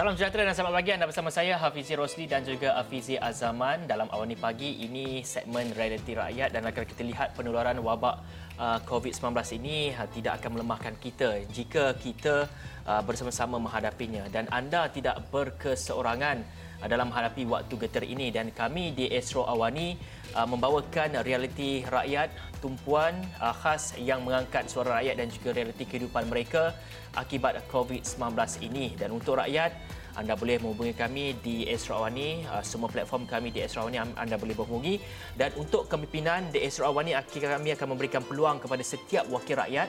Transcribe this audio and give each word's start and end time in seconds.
Salam 0.00 0.16
sejahtera 0.16 0.48
dan 0.48 0.56
selamat 0.56 0.74
pagi. 0.80 0.90
Anda 0.96 1.04
bersama 1.12 1.28
saya 1.28 1.60
Hafizi 1.60 1.92
Rosli 1.92 2.24
dan 2.24 2.40
juga 2.40 2.72
Hafizi 2.72 3.20
Azaman. 3.20 3.84
Dalam 3.84 4.08
awal 4.08 4.32
ni 4.32 4.36
pagi 4.40 4.80
ini 4.80 5.20
segmen 5.20 5.76
realiti 5.76 6.16
rakyat 6.16 6.56
dan 6.56 6.64
akan 6.64 6.88
kita 6.88 7.04
lihat 7.04 7.36
penularan 7.36 7.76
wabak 7.84 8.16
uh, 8.56 8.80
COVID-19 8.88 9.60
ini 9.60 9.92
uh, 9.92 10.08
tidak 10.08 10.40
akan 10.40 10.56
melemahkan 10.56 10.96
kita 10.96 11.44
jika 11.52 11.92
kita 12.00 12.48
uh, 12.88 13.04
bersama-sama 13.04 13.60
menghadapinya. 13.60 14.24
Dan 14.32 14.48
anda 14.48 14.88
tidak 14.88 15.20
berkeseorangan 15.28 16.48
dalam 16.88 17.12
menghadapi 17.12 17.44
waktu 17.44 17.74
getir 17.84 18.08
ini. 18.08 18.32
Dan 18.32 18.56
kami 18.56 18.96
di 18.96 19.04
Astro 19.12 19.44
Awani 19.44 20.00
membawakan 20.32 21.20
realiti 21.20 21.84
rakyat 21.84 22.32
tumpuan 22.64 23.20
khas 23.36 23.98
yang 24.00 24.24
mengangkat 24.24 24.64
suara 24.64 24.96
rakyat 25.02 25.20
dan 25.20 25.28
juga 25.28 25.52
realiti 25.52 25.84
kehidupan 25.84 26.24
mereka 26.32 26.72
akibat 27.12 27.60
COVID-19 27.68 28.32
ini. 28.64 28.96
Dan 28.96 29.12
untuk 29.12 29.36
rakyat 29.36 29.76
anda 30.18 30.34
boleh 30.34 30.58
menghubungi 30.58 30.94
kami 30.96 31.38
di 31.38 31.68
Astro 31.70 32.02
Awani 32.02 32.42
uh, 32.48 32.64
semua 32.64 32.90
platform 32.90 33.28
kami 33.28 33.54
di 33.54 33.62
Astro 33.62 33.86
Awani 33.86 34.02
anda 34.02 34.34
boleh 34.34 34.54
menghubungi 34.58 34.98
dan 35.38 35.54
untuk 35.54 35.86
kepimpinan 35.86 36.50
di 36.50 36.64
Astro 36.64 36.90
Awani 36.90 37.14
kami 37.14 37.74
akan 37.74 37.88
memberikan 37.94 38.22
peluang 38.26 38.58
kepada 38.58 38.82
setiap 38.82 39.28
wakil 39.30 39.60
rakyat 39.60 39.88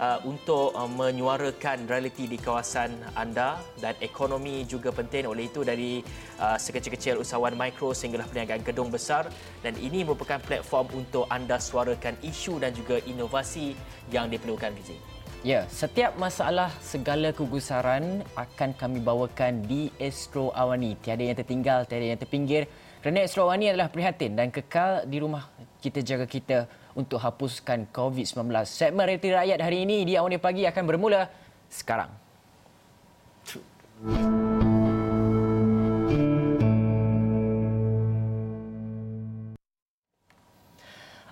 uh, 0.00 0.18
untuk 0.26 0.74
uh, 0.74 0.90
menyuarakan 0.90 1.86
realiti 1.86 2.26
di 2.26 2.40
kawasan 2.40 2.90
anda 3.14 3.60
dan 3.78 3.94
ekonomi 4.00 4.64
juga 4.66 4.90
penting. 4.90 5.28
Oleh 5.28 5.46
itu 5.52 5.62
dari 5.62 6.02
sekecil-kecil 6.40 7.20
usahawan 7.20 7.52
mikro 7.52 7.92
sehinggalah 7.92 8.24
perniagaan 8.24 8.64
gedung 8.64 8.88
besar. 8.88 9.28
Dan 9.60 9.76
ini 9.76 10.02
merupakan 10.02 10.40
platform 10.40 11.04
untuk 11.04 11.28
anda 11.28 11.60
suarakan 11.60 12.16
isu 12.24 12.56
dan 12.64 12.72
juga 12.72 12.96
inovasi 13.04 13.76
yang 14.08 14.32
diperlukan 14.32 14.72
Fizi. 14.80 15.19
Ya, 15.40 15.64
setiap 15.72 16.20
masalah 16.20 16.68
segala 16.84 17.32
kegusaran 17.32 18.20
akan 18.36 18.76
kami 18.76 19.00
bawakan 19.00 19.64
di 19.64 19.88
Astro 19.96 20.52
Awani. 20.52 21.00
Tiada 21.00 21.24
yang 21.24 21.32
tertinggal, 21.32 21.88
tiada 21.88 22.12
yang 22.12 22.20
terpinggir. 22.20 22.68
Kerana 23.00 23.24
Astro 23.24 23.48
Awani 23.48 23.72
adalah 23.72 23.88
prihatin 23.88 24.36
dan 24.36 24.52
kekal 24.52 25.08
di 25.08 25.16
rumah 25.16 25.48
kita 25.80 26.04
jaga 26.04 26.28
kita 26.28 26.68
untuk 26.92 27.16
hapuskan 27.24 27.88
COVID-19. 27.88 28.52
Segmen 28.68 29.08
Realiti 29.08 29.32
Rakyat 29.32 29.64
hari 29.64 29.88
ini 29.88 30.04
di 30.04 30.12
Awani 30.12 30.36
Pagi 30.36 30.68
akan 30.68 30.84
bermula 30.84 31.24
sekarang. 31.72 32.12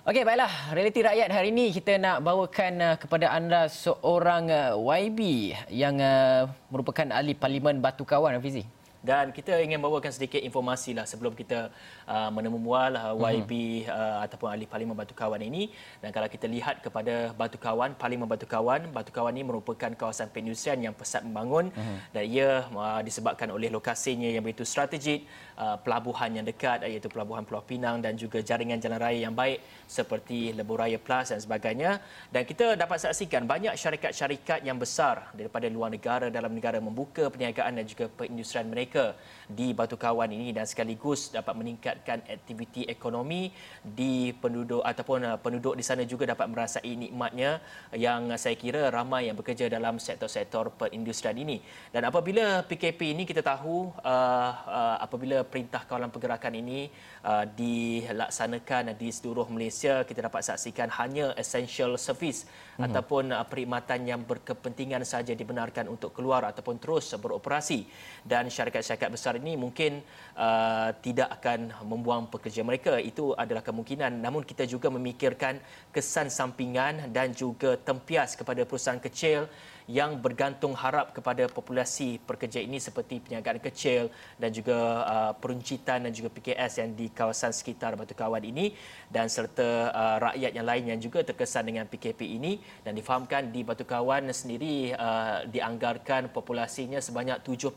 Okey, 0.07 0.23
baiklah. 0.23 0.71
Realiti 0.71 1.03
rakyat 1.03 1.27
hari 1.27 1.51
ini 1.51 1.75
kita 1.75 1.99
nak 1.99 2.23
bawakan 2.23 2.73
uh, 2.79 2.95
kepada 2.95 3.35
anda 3.35 3.67
seorang 3.67 4.47
uh, 4.47 4.79
YB 4.79 5.51
yang 5.75 5.99
uh, 5.99 6.47
merupakan 6.71 7.03
ahli 7.11 7.35
Parlimen 7.35 7.83
Batu 7.83 8.07
Kawan, 8.07 8.39
Fizi. 8.39 8.63
Dan 8.99 9.31
kita 9.31 9.55
ingin 9.63 9.79
bawakan 9.79 10.11
sedikit 10.11 10.43
informasi 10.43 10.91
lah 10.91 11.07
sebelum 11.07 11.31
kita 11.31 11.71
uh, 12.03 12.29
menemubual 12.35 12.91
uh, 12.99 13.15
YB 13.15 13.87
uh, 13.87 13.95
uh, 13.95 14.17
ataupun 14.27 14.51
ahli 14.51 14.67
Parlimen 14.67 14.91
Batu 14.91 15.15
Kawan 15.15 15.39
ini. 15.39 15.71
Dan 16.03 16.11
kalau 16.11 16.27
kita 16.27 16.51
lihat 16.51 16.83
kepada 16.83 17.31
Batu 17.31 17.55
Kawan, 17.55 17.95
Parlimen 17.95 18.27
Batu 18.27 18.43
Kawan, 18.43 18.91
Batu 18.91 19.15
Kawan 19.15 19.31
ini 19.39 19.47
merupakan 19.47 19.87
kawasan 19.95 20.27
perindustrian 20.35 20.83
yang 20.83 20.91
pesat 20.91 21.23
membangun 21.23 21.71
uh-huh. 21.71 21.97
dan 22.11 22.23
ia 22.27 22.67
uh, 22.75 22.99
disebabkan 22.99 23.47
oleh 23.55 23.71
lokasinya 23.71 24.27
yang 24.27 24.43
begitu 24.43 24.67
strategik, 24.67 25.23
uh, 25.55 25.79
pelabuhan 25.79 26.35
yang 26.35 26.43
dekat 26.43 26.83
iaitu 26.83 27.07
pelabuhan 27.07 27.47
Pulau 27.47 27.63
Pinang 27.63 28.03
dan 28.03 28.19
juga 28.19 28.43
jaringan 28.43 28.83
jalan 28.83 28.99
raya 28.99 29.31
yang 29.31 29.35
baik 29.35 29.63
seperti 29.87 30.51
Lebuh 30.51 30.75
Raya 30.75 30.99
Plus 30.99 31.31
dan 31.31 31.39
sebagainya. 31.39 32.03
Dan 32.27 32.43
kita 32.43 32.75
dapat 32.75 32.99
saksikan 32.99 33.47
banyak 33.47 33.79
syarikat-syarikat 33.79 34.59
yang 34.67 34.75
besar 34.75 35.31
daripada 35.31 35.71
luar 35.71 35.87
negara 35.87 36.27
dalam 36.27 36.51
negara 36.51 36.83
membuka 36.83 37.31
perniagaan 37.31 37.79
dan 37.79 37.85
juga 37.87 38.11
perindustrian 38.11 38.67
mereka 38.67 38.88
mereka 38.89 39.13
di 39.49 39.73
Batu 39.73 39.97
Kawan 39.97 40.29
ini 40.29 40.53
dan 40.53 40.65
sekaligus 40.65 41.33
dapat 41.33 41.57
meningkatkan 41.57 42.21
aktiviti 42.25 42.85
ekonomi 42.85 43.49
di 43.81 44.29
penduduk 44.33 44.85
ataupun 44.85 45.25
uh, 45.25 45.37
penduduk 45.41 45.73
di 45.73 45.81
sana 45.81 46.05
juga 46.05 46.29
dapat 46.29 46.49
merasai 46.49 46.93
nikmatnya 46.93 47.57
yang 47.97 48.29
saya 48.37 48.53
kira 48.53 48.93
ramai 48.93 49.25
yang 49.29 49.37
bekerja 49.37 49.65
dalam 49.65 49.97
sektor-sektor 49.97 50.69
perindustrian 50.73 51.33
ini. 51.33 51.61
Dan 51.89 52.05
apabila 52.05 52.61
PKP 52.65 53.17
ini 53.17 53.25
kita 53.25 53.41
tahu 53.41 53.89
uh, 54.05 54.51
uh, 54.69 54.97
apabila 55.01 55.41
perintah 55.41 55.81
kawalan 55.85 56.13
pergerakan 56.13 56.53
ini 56.53 56.93
uh, 57.25 57.45
dilaksanakan 57.49 58.93
di 58.97 59.09
seluruh 59.09 59.49
Malaysia 59.49 60.05
kita 60.05 60.29
dapat 60.29 60.45
saksikan 60.45 60.93
hanya 60.97 61.33
essential 61.37 61.97
service 61.97 62.45
hmm. 62.77 62.85
ataupun 62.85 63.33
uh, 63.33 63.45
perkhidmatan 63.49 64.05
yang 64.05 64.21
berkepentingan 64.21 65.01
saja 65.09 65.33
dibenarkan 65.33 65.89
untuk 65.89 66.13
keluar 66.13 66.45
ataupun 66.45 66.77
terus 66.77 67.09
beroperasi 67.17 67.89
dan 68.21 68.45
syarikat-syarikat 68.81 69.09
besar 69.11 69.33
ini 69.37 69.59
mungkin 69.59 70.01
uh, 70.35 70.89
tidak 71.03 71.29
akan 71.39 71.71
membuang 71.85 72.31
pekerja 72.31 72.63
mereka. 72.63 72.97
Itu 72.99 73.35
adalah 73.35 73.63
kemungkinan. 73.63 74.23
Namun 74.23 74.47
kita 74.47 74.63
juga 74.65 74.87
memikirkan 74.89 75.59
kesan 75.91 76.31
sampingan 76.31 77.11
dan 77.11 77.35
juga 77.35 77.75
tempias 77.75 78.35
kepada 78.39 78.63
perusahaan 78.63 78.99
kecil 78.99 79.47
yang 79.89 80.21
bergantung 80.21 80.77
harap 80.77 81.17
kepada 81.17 81.49
populasi 81.49 82.21
pekerja 82.21 82.61
ini 82.61 82.77
seperti 82.77 83.17
perniagaan 83.17 83.57
kecil 83.57 84.13
dan 84.37 84.53
juga 84.53 84.77
uh, 85.01 85.33
peruncitan 85.33 86.05
dan 86.05 86.13
juga 86.13 86.29
PKS 86.29 86.85
yang 86.85 86.93
di 86.93 87.09
kawasan 87.09 87.49
sekitar 87.49 87.97
Batu 87.97 88.13
Kawan 88.13 88.45
ini 88.45 88.77
dan 89.09 89.25
serta 89.25 89.89
uh, 89.89 90.17
rakyat 90.29 90.51
yang 90.53 90.67
lain 90.69 90.83
yang 90.93 90.99
juga 91.01 91.25
terkesan 91.25 91.73
dengan 91.73 91.89
PKP 91.89 92.21
ini. 92.21 92.61
Dan 92.85 92.93
difahamkan 92.93 93.49
di 93.49 93.65
Batu 93.65 93.81
Kawan 93.81 94.29
sendiri 94.29 94.93
uh, 94.93 95.49
dianggarkan 95.49 96.29
populasinya 96.29 97.01
sebanyak 97.01 97.41
70,000 97.41 97.73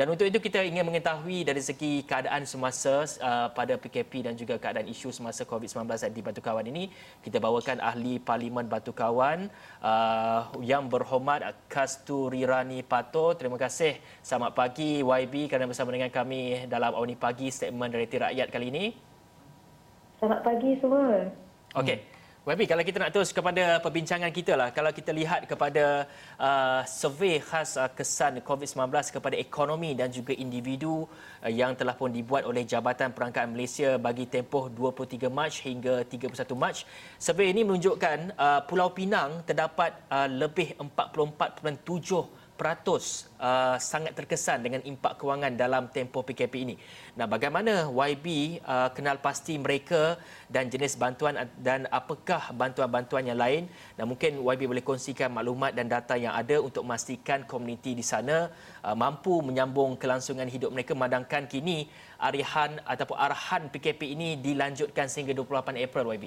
dan 0.00 0.08
untuk 0.08 0.26
itu 0.26 0.40
kita 0.40 0.64
ingin 0.64 0.82
mengetahui 0.82 1.44
dari 1.44 1.60
segi 1.60 2.02
keadaan 2.08 2.48
semasa 2.48 3.04
uh, 3.20 3.52
pada 3.52 3.76
PKP 3.76 4.26
dan 4.26 4.34
juga 4.34 4.56
keadaan 4.56 4.88
isu 4.88 5.12
semasa 5.12 5.44
COVID-19 5.44 5.86
di 6.10 6.20
Batu 6.24 6.40
Kawan 6.40 6.66
ini 6.66 6.88
kita 7.22 7.36
bawakan 7.36 7.78
ahli 7.78 8.16
Parlimen 8.16 8.64
Batu 8.64 8.96
Kawan 8.96 9.52
uh, 9.84 10.40
yang 10.64 10.88
berhormat 10.88 11.19
Hormat 11.20 11.68
Kasturi 11.68 12.48
Rani 12.48 12.80
Pato. 12.80 13.36
Terima 13.36 13.60
kasih. 13.60 14.00
Selamat 14.24 14.56
pagi 14.56 15.04
YB 15.04 15.52
kerana 15.52 15.68
bersama 15.68 15.92
dengan 15.92 16.08
kami 16.08 16.64
dalam 16.64 16.96
Awni 16.96 17.12
Pagi 17.12 17.52
segmen 17.52 17.92
Realiti 17.92 18.16
Rakyat 18.16 18.48
kali 18.48 18.72
ini. 18.72 18.96
Selamat 20.16 20.40
pagi 20.40 20.80
semua. 20.80 21.28
Okey. 21.76 22.19
YB, 22.40 22.64
kalau 22.64 22.80
kita 22.80 22.96
nak 22.96 23.12
terus 23.12 23.36
kepada 23.36 23.84
perbincangan 23.84 24.32
kita 24.32 24.56
lah. 24.56 24.72
Kalau 24.72 24.88
kita 24.96 25.12
lihat 25.12 25.44
kepada 25.44 26.08
uh, 26.40 26.80
survey 26.88 27.36
khas 27.36 27.76
uh, 27.76 27.92
kesan 27.92 28.40
COVID-19 28.40 28.80
kepada 29.12 29.36
ekonomi 29.36 29.92
dan 29.92 30.08
juga 30.08 30.32
individu 30.32 31.04
uh, 31.44 31.52
yang 31.52 31.76
telah 31.76 31.92
pun 31.92 32.08
dibuat 32.08 32.48
oleh 32.48 32.64
Jabatan 32.64 33.12
Perangkaan 33.12 33.52
Malaysia 33.52 34.00
bagi 34.00 34.24
tempoh 34.24 34.72
23 34.72 35.28
Mac 35.28 35.52
hingga 35.52 36.00
31 36.08 36.32
Mac. 36.56 36.80
Survey 37.20 37.52
ini 37.52 37.60
menunjukkan 37.60 38.32
uh, 38.32 38.64
Pulau 38.64 38.88
Pinang 38.96 39.44
terdapat 39.44 40.00
uh, 40.08 40.24
lebih 40.24 40.80
44.7 40.80 41.20
peratus 41.84 42.39
uh, 42.60 43.80
sangat 43.80 44.12
terkesan 44.12 44.60
dengan 44.60 44.84
impak 44.84 45.16
kewangan 45.16 45.56
dalam 45.56 45.88
tempoh 45.88 46.20
PKP 46.20 46.54
ini. 46.68 46.76
Nah, 47.16 47.24
bagaimana 47.24 47.88
YB 47.88 48.60
uh, 48.60 48.92
kenal 48.92 49.16
pasti 49.24 49.56
mereka 49.56 50.20
dan 50.52 50.68
jenis 50.68 51.00
bantuan 51.00 51.48
dan 51.56 51.88
apakah 51.88 52.52
bantuan-bantuan 52.52 53.24
yang 53.24 53.40
lain? 53.40 53.64
Dan 53.96 54.12
mungkin 54.12 54.44
YB 54.44 54.68
boleh 54.68 54.84
kongsikan 54.84 55.32
maklumat 55.32 55.72
dan 55.72 55.88
data 55.88 56.20
yang 56.20 56.36
ada 56.36 56.60
untuk 56.60 56.84
memastikan 56.84 57.48
komuniti 57.48 57.96
di 57.96 58.04
sana 58.04 58.52
uh, 58.84 58.92
mampu 58.92 59.40
menyambung 59.40 59.96
kelangsungan 59.96 60.46
hidup 60.46 60.68
mereka 60.68 60.92
memandangkan 60.92 61.48
kini 61.48 61.88
arihan 62.20 62.76
ataupun 62.84 63.16
arahan 63.16 63.72
PKP 63.72 64.12
ini 64.12 64.28
dilanjutkan 64.36 65.08
sehingga 65.08 65.32
28 65.32 65.80
April 65.80 66.04
YB. 66.12 66.26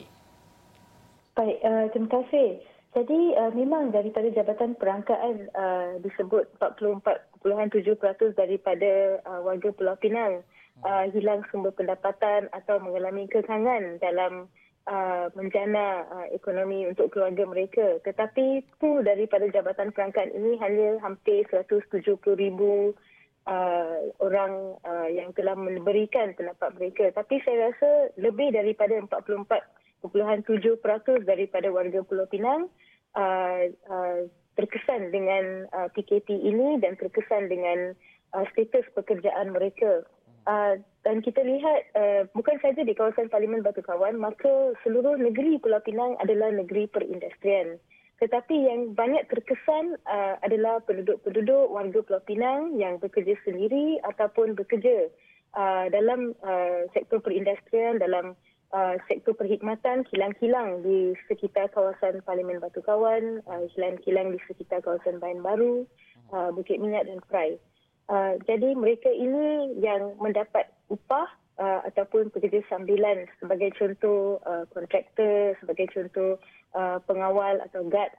Baik, 1.37 1.57
uh, 1.61 1.85
terima 1.93 2.09
kasih. 2.09 2.72
Jadi 2.93 3.33
uh, 3.33 3.49
memang 3.57 3.89
daripada 3.89 4.29
Jabatan 4.29 4.77
Perangkaan 4.77 5.49
uh, 5.57 5.97
disebut 6.05 6.45
44.7% 6.61 8.37
daripada 8.37 9.17
uh, 9.25 9.41
warga 9.41 9.73
Pulau 9.73 9.97
Pinang 9.97 10.45
uh, 10.85 11.05
hilang 11.09 11.41
sumber 11.49 11.73
pendapatan 11.73 12.53
atau 12.53 12.77
mengalami 12.77 13.25
kekangan 13.25 13.97
dalam 13.97 14.45
uh, 14.85 15.25
menjana 15.33 16.05
uh, 16.05 16.27
ekonomi 16.29 16.85
untuk 16.85 17.09
keluarga 17.09 17.49
mereka. 17.49 17.97
Tetapi 18.05 18.61
itu 18.61 18.89
daripada 19.01 19.49
Jabatan 19.49 19.89
Perangkaan 19.89 20.29
ini 20.29 20.61
hanya 20.61 21.01
hampir 21.01 21.49
170 21.49 22.13
ribu 22.37 22.93
uh, 23.47 23.97
orang 24.21 24.77
uh, 24.85 25.09
yang 25.09 25.31
telah 25.33 25.57
memberikan 25.57 26.37
pendapat 26.37 26.69
mereka. 26.77 27.09
Tapi 27.09 27.41
saya 27.41 27.73
rasa 27.73 28.13
lebih 28.21 28.53
daripada 28.53 28.97
44 29.01 29.82
0.7% 30.03 30.79
daripada 31.23 31.71
warga 31.71 32.03
Pulau 32.03 32.27
Pinang 32.27 32.67
uh, 33.15 33.63
uh, 33.87 34.19
terkesan 34.59 35.09
dengan 35.09 35.65
uh, 35.71 35.87
PKP 35.95 36.29
ini 36.29 36.77
dan 36.83 36.99
terkesan 36.99 37.47
dengan 37.47 37.95
uh, 38.35 38.45
status 38.53 38.85
pekerjaan 38.93 39.55
mereka. 39.55 40.03
Uh, 40.43 40.75
dan 41.07 41.23
kita 41.23 41.39
lihat 41.39 41.87
uh, 41.95 42.21
bukan 42.35 42.59
saja 42.59 42.83
di 42.83 42.91
kawasan 42.91 43.31
Parlimen 43.31 43.63
Batu 43.63 43.79
Kawan, 43.79 44.19
maka 44.19 44.75
seluruh 44.83 45.15
negeri 45.15 45.55
Pulau 45.55 45.79
Pinang 45.79 46.19
adalah 46.19 46.51
negeri 46.51 46.91
perindustrian. 46.91 47.79
Tetapi 48.19 48.55
yang 48.55 48.81
banyak 48.95 49.27
terkesan 49.31 49.99
uh, 50.03 50.35
adalah 50.43 50.83
penduduk-penduduk 50.83 51.71
warga 51.71 51.99
Pulau 52.03 52.23
Pinang 52.27 52.75
yang 52.75 52.99
bekerja 52.99 53.39
sendiri 53.47 54.03
ataupun 54.03 54.59
bekerja 54.59 55.07
uh, 55.55 55.87
dalam 55.91 56.35
uh, 56.43 56.91
sektor 56.91 57.23
perindustrian, 57.23 57.99
dalam 57.99 58.35
uh, 58.73 58.97
sektor 59.05 59.37
perkhidmatan, 59.37 60.03
kilang-kilang 60.09 60.81
di 60.81 61.13
sekitar 61.29 61.69
kawasan 61.71 62.19
Parlimen 62.25 62.59
Batu 62.59 62.81
Kawan, 62.81 63.45
uh, 63.45 63.63
kilang-kilang 63.77 64.33
di 64.33 64.39
sekitar 64.49 64.81
kawasan 64.81 65.21
Bayan 65.21 65.45
Baru, 65.45 65.85
uh, 66.33 66.49
Bukit 66.51 66.81
Minyak 66.81 67.07
dan 67.07 67.21
Perai. 67.29 67.61
Uh, 68.11 68.35
jadi 68.43 68.75
mereka 68.75 69.07
ini 69.07 69.79
yang 69.79 70.19
mendapat 70.19 70.67
upah 70.91 71.29
uh, 71.55 71.79
ataupun 71.87 72.33
pekerja 72.33 72.59
sambilan 72.67 73.29
sebagai 73.39 73.71
contoh 73.79 74.43
uh, 74.43 74.67
kontraktor, 74.75 75.55
sebagai 75.63 75.87
contoh 75.93 76.35
uh, 76.75 76.99
pengawal 77.07 77.63
atau 77.63 77.85
guard. 77.87 78.11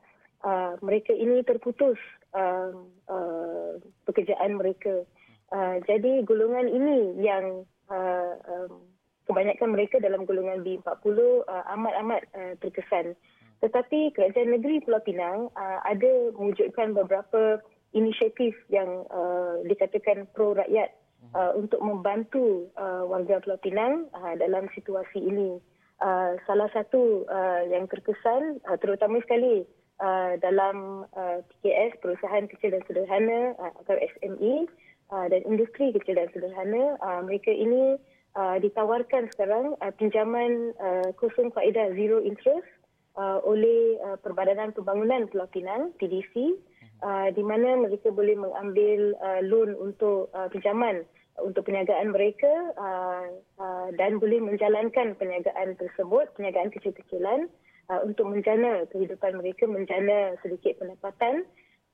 Uh, 0.44 0.76
mereka 0.84 1.12
ini 1.16 1.40
terputus 1.40 1.96
uh, 2.36 2.72
uh, 3.08 3.80
pekerjaan 4.04 4.60
mereka. 4.60 5.04
Uh, 5.52 5.80
jadi 5.88 6.24
golongan 6.24 6.68
ini 6.68 7.16
yang 7.20 7.64
uh, 7.88 8.36
um, 8.44 8.93
kebanyakan 9.24 9.68
mereka 9.72 9.96
dalam 10.00 10.28
golongan 10.28 10.60
B40 10.60 11.18
uh, 11.48 11.64
amat-amat 11.76 12.22
uh, 12.36 12.52
terkesan. 12.60 13.16
Tetapi 13.64 14.12
kerajaan 14.12 14.52
negeri 14.52 14.84
Pulau 14.84 15.00
Pinang 15.00 15.48
uh, 15.56 15.78
ada 15.88 16.34
mewujudkan 16.36 16.92
beberapa 16.92 17.60
inisiatif 17.96 18.52
yang 18.68 19.08
uh, 19.08 19.64
dikatakan 19.64 20.28
pro 20.36 20.52
rakyat 20.52 20.92
uh, 21.32 21.56
untuk 21.56 21.80
membantu 21.80 22.68
uh, 22.76 23.08
warga 23.08 23.40
Pulau 23.40 23.56
Pinang 23.64 24.12
uh, 24.12 24.34
dalam 24.36 24.68
situasi 24.76 25.24
ini. 25.24 25.56
Uh, 26.02 26.36
salah 26.44 26.68
satu 26.74 27.24
uh, 27.30 27.62
yang 27.70 27.88
terkesan 27.88 28.60
uh, 28.68 28.76
terutama 28.76 29.22
sekali 29.24 29.64
uh, 30.02 30.36
dalam 30.42 31.08
uh, 31.16 31.38
PKS 31.48 31.96
perusahaan 32.02 32.44
kecil 32.50 32.76
dan 32.76 32.82
sederhana 32.84 33.54
uh, 33.56 33.72
atau 33.86 33.96
SME 34.18 34.68
uh, 35.14 35.26
dan 35.30 35.40
industri 35.46 35.94
kecil 35.94 36.18
dan 36.18 36.28
sederhana 36.34 36.98
uh, 36.98 37.22
mereka 37.22 37.54
ini 37.54 37.94
uh, 37.94 38.13
ditawarkan 38.34 39.30
sekarang 39.30 39.78
uh, 39.78 39.92
pinjaman 39.94 40.74
uh, 40.82 41.06
kosong 41.14 41.54
faedah 41.54 41.94
zero 41.94 42.18
interest 42.18 42.66
uh, 43.14 43.38
oleh 43.46 43.98
uh, 44.02 44.18
Perbadanan 44.18 44.74
Pembangunan 44.74 45.30
Pulau 45.30 45.46
Pinang 45.54 45.94
PDC 46.02 46.58
uh, 47.02 47.28
di 47.30 47.42
mana 47.46 47.78
mereka 47.78 48.10
boleh 48.10 48.34
mengambil 48.34 49.14
uh, 49.22 49.40
loan 49.46 49.78
untuk 49.78 50.34
uh, 50.34 50.50
pinjaman 50.50 51.06
untuk 51.42 51.66
perniagaan 51.66 52.14
mereka 52.14 52.52
uh, 52.78 53.26
uh, 53.58 53.88
dan 53.98 54.22
boleh 54.22 54.38
menjalankan 54.38 55.18
perniagaan 55.18 55.74
tersebut, 55.74 56.30
perniagaan 56.38 56.70
kecil-kecilan 56.70 57.50
uh, 57.90 58.00
untuk 58.06 58.30
menjana 58.30 58.86
kehidupan 58.94 59.42
mereka, 59.42 59.66
menjana 59.66 60.38
sedikit 60.46 60.78
pendapatan 60.78 61.42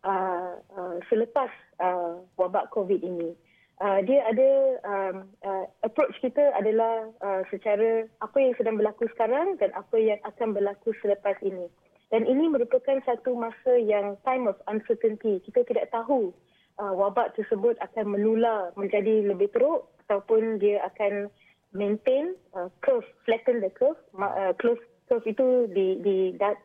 uh, 0.05 0.61
uh, 0.77 0.97
selepas 1.09 1.49
uh, 1.81 2.21
wabak 2.37 2.69
COVID 2.69 3.01
ini. 3.01 3.33
Uh, 3.81 4.05
dia 4.05 4.21
ada 4.29 4.51
um, 4.85 5.17
uh, 5.41 5.65
approach 5.89 6.13
kita 6.21 6.53
adalah 6.53 7.09
uh, 7.25 7.41
secara 7.49 8.05
apa 8.21 8.37
yang 8.37 8.53
sedang 8.61 8.77
berlaku 8.77 9.09
sekarang 9.17 9.57
dan 9.57 9.73
apa 9.73 9.97
yang 9.97 10.21
akan 10.29 10.53
berlaku 10.53 10.93
selepas 11.01 11.33
ini. 11.41 11.65
Dan 12.13 12.29
ini 12.29 12.53
merupakan 12.53 13.01
satu 13.09 13.33
masa 13.33 13.81
yang 13.81 14.21
time 14.29 14.45
of 14.53 14.61
uncertainty. 14.69 15.41
Kita 15.49 15.65
tidak 15.65 15.89
tahu 15.97 16.29
uh, 16.77 16.93
wabak 16.93 17.33
tersebut 17.41 17.81
akan 17.81 18.21
menular 18.21 18.69
menjadi 18.77 19.25
lebih 19.33 19.49
teruk 19.49 19.89
ataupun 20.05 20.61
dia 20.61 20.85
akan 20.85 21.33
maintain 21.73 22.37
uh, 22.53 22.69
curve, 22.85 23.07
flatten 23.25 23.65
the 23.65 23.73
curve, 23.73 23.97
uh, 24.21 24.53
close 24.61 24.83
curve 25.09 25.25
itu 25.25 25.71
di, 25.73 25.97
di 26.05 26.17
dat, 26.37 26.61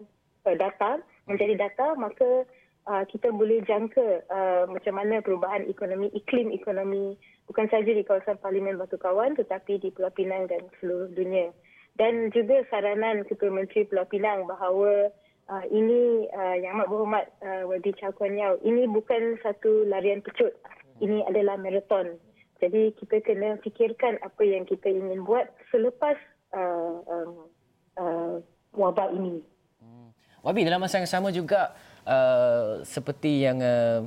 uh, 0.50 0.56
data, 0.58 1.00
menjadi 1.32 1.64
data, 1.70 1.96
maka 1.96 2.44
uh, 2.86 3.04
kita 3.10 3.34
boleh 3.34 3.62
jangka 3.66 4.26
uh, 4.30 4.64
macam 4.70 4.94
mana 4.98 5.22
perubahan 5.22 5.66
ekonomi, 5.66 6.10
iklim 6.14 6.54
ekonomi, 6.54 7.18
bukan 7.50 7.68
saja 7.70 7.90
di 7.90 8.06
kawasan 8.06 8.38
Parlimen 8.42 8.78
Batu 8.78 8.98
Kawan 8.98 9.38
tetapi 9.38 9.82
di 9.82 9.90
Pulau 9.94 10.14
Pinang 10.14 10.50
dan 10.50 10.66
seluruh 10.80 11.10
dunia. 11.14 11.50
Dan 11.96 12.30
juga 12.36 12.60
saranan 12.68 13.24
Ketua 13.24 13.50
Menteri 13.50 13.88
Pulau 13.88 14.06
Pinang 14.06 14.46
bahawa 14.46 15.10
uh, 15.48 15.66
ini 15.72 16.28
uh, 16.30 16.56
Yang 16.60 16.74
Amat 16.76 16.88
Berhormat 16.92 17.26
uh, 17.42 17.64
Wadi 17.72 17.92
Chow 17.98 18.12
Kuan 18.14 18.36
Yau, 18.36 18.60
ini 18.62 18.86
bukan 18.86 19.40
satu 19.42 19.88
larian 19.88 20.22
pecut. 20.22 20.54
Ini 21.04 21.28
adalah 21.28 21.60
maraton. 21.60 22.16
Jadi 22.64 22.96
kita 22.96 23.20
kena 23.20 23.60
fikirkan 23.60 24.16
apa 24.24 24.44
yang 24.48 24.64
kita 24.64 24.88
ingin 24.88 25.28
buat 25.28 25.52
selepas 25.76 26.16
uh, 26.56 27.04
um, 27.04 27.32
uh, 28.00 28.36
wabak 28.72 29.12
ini. 29.12 29.44
Hmm. 29.84 30.16
Wabi, 30.40 30.64
dalam 30.64 30.80
masa 30.80 31.04
yang 31.04 31.12
sama 31.12 31.36
juga 31.36 31.76
uh, 32.06 32.82
seperti 32.86 33.46
yang 33.46 33.60
uh, 33.62 34.06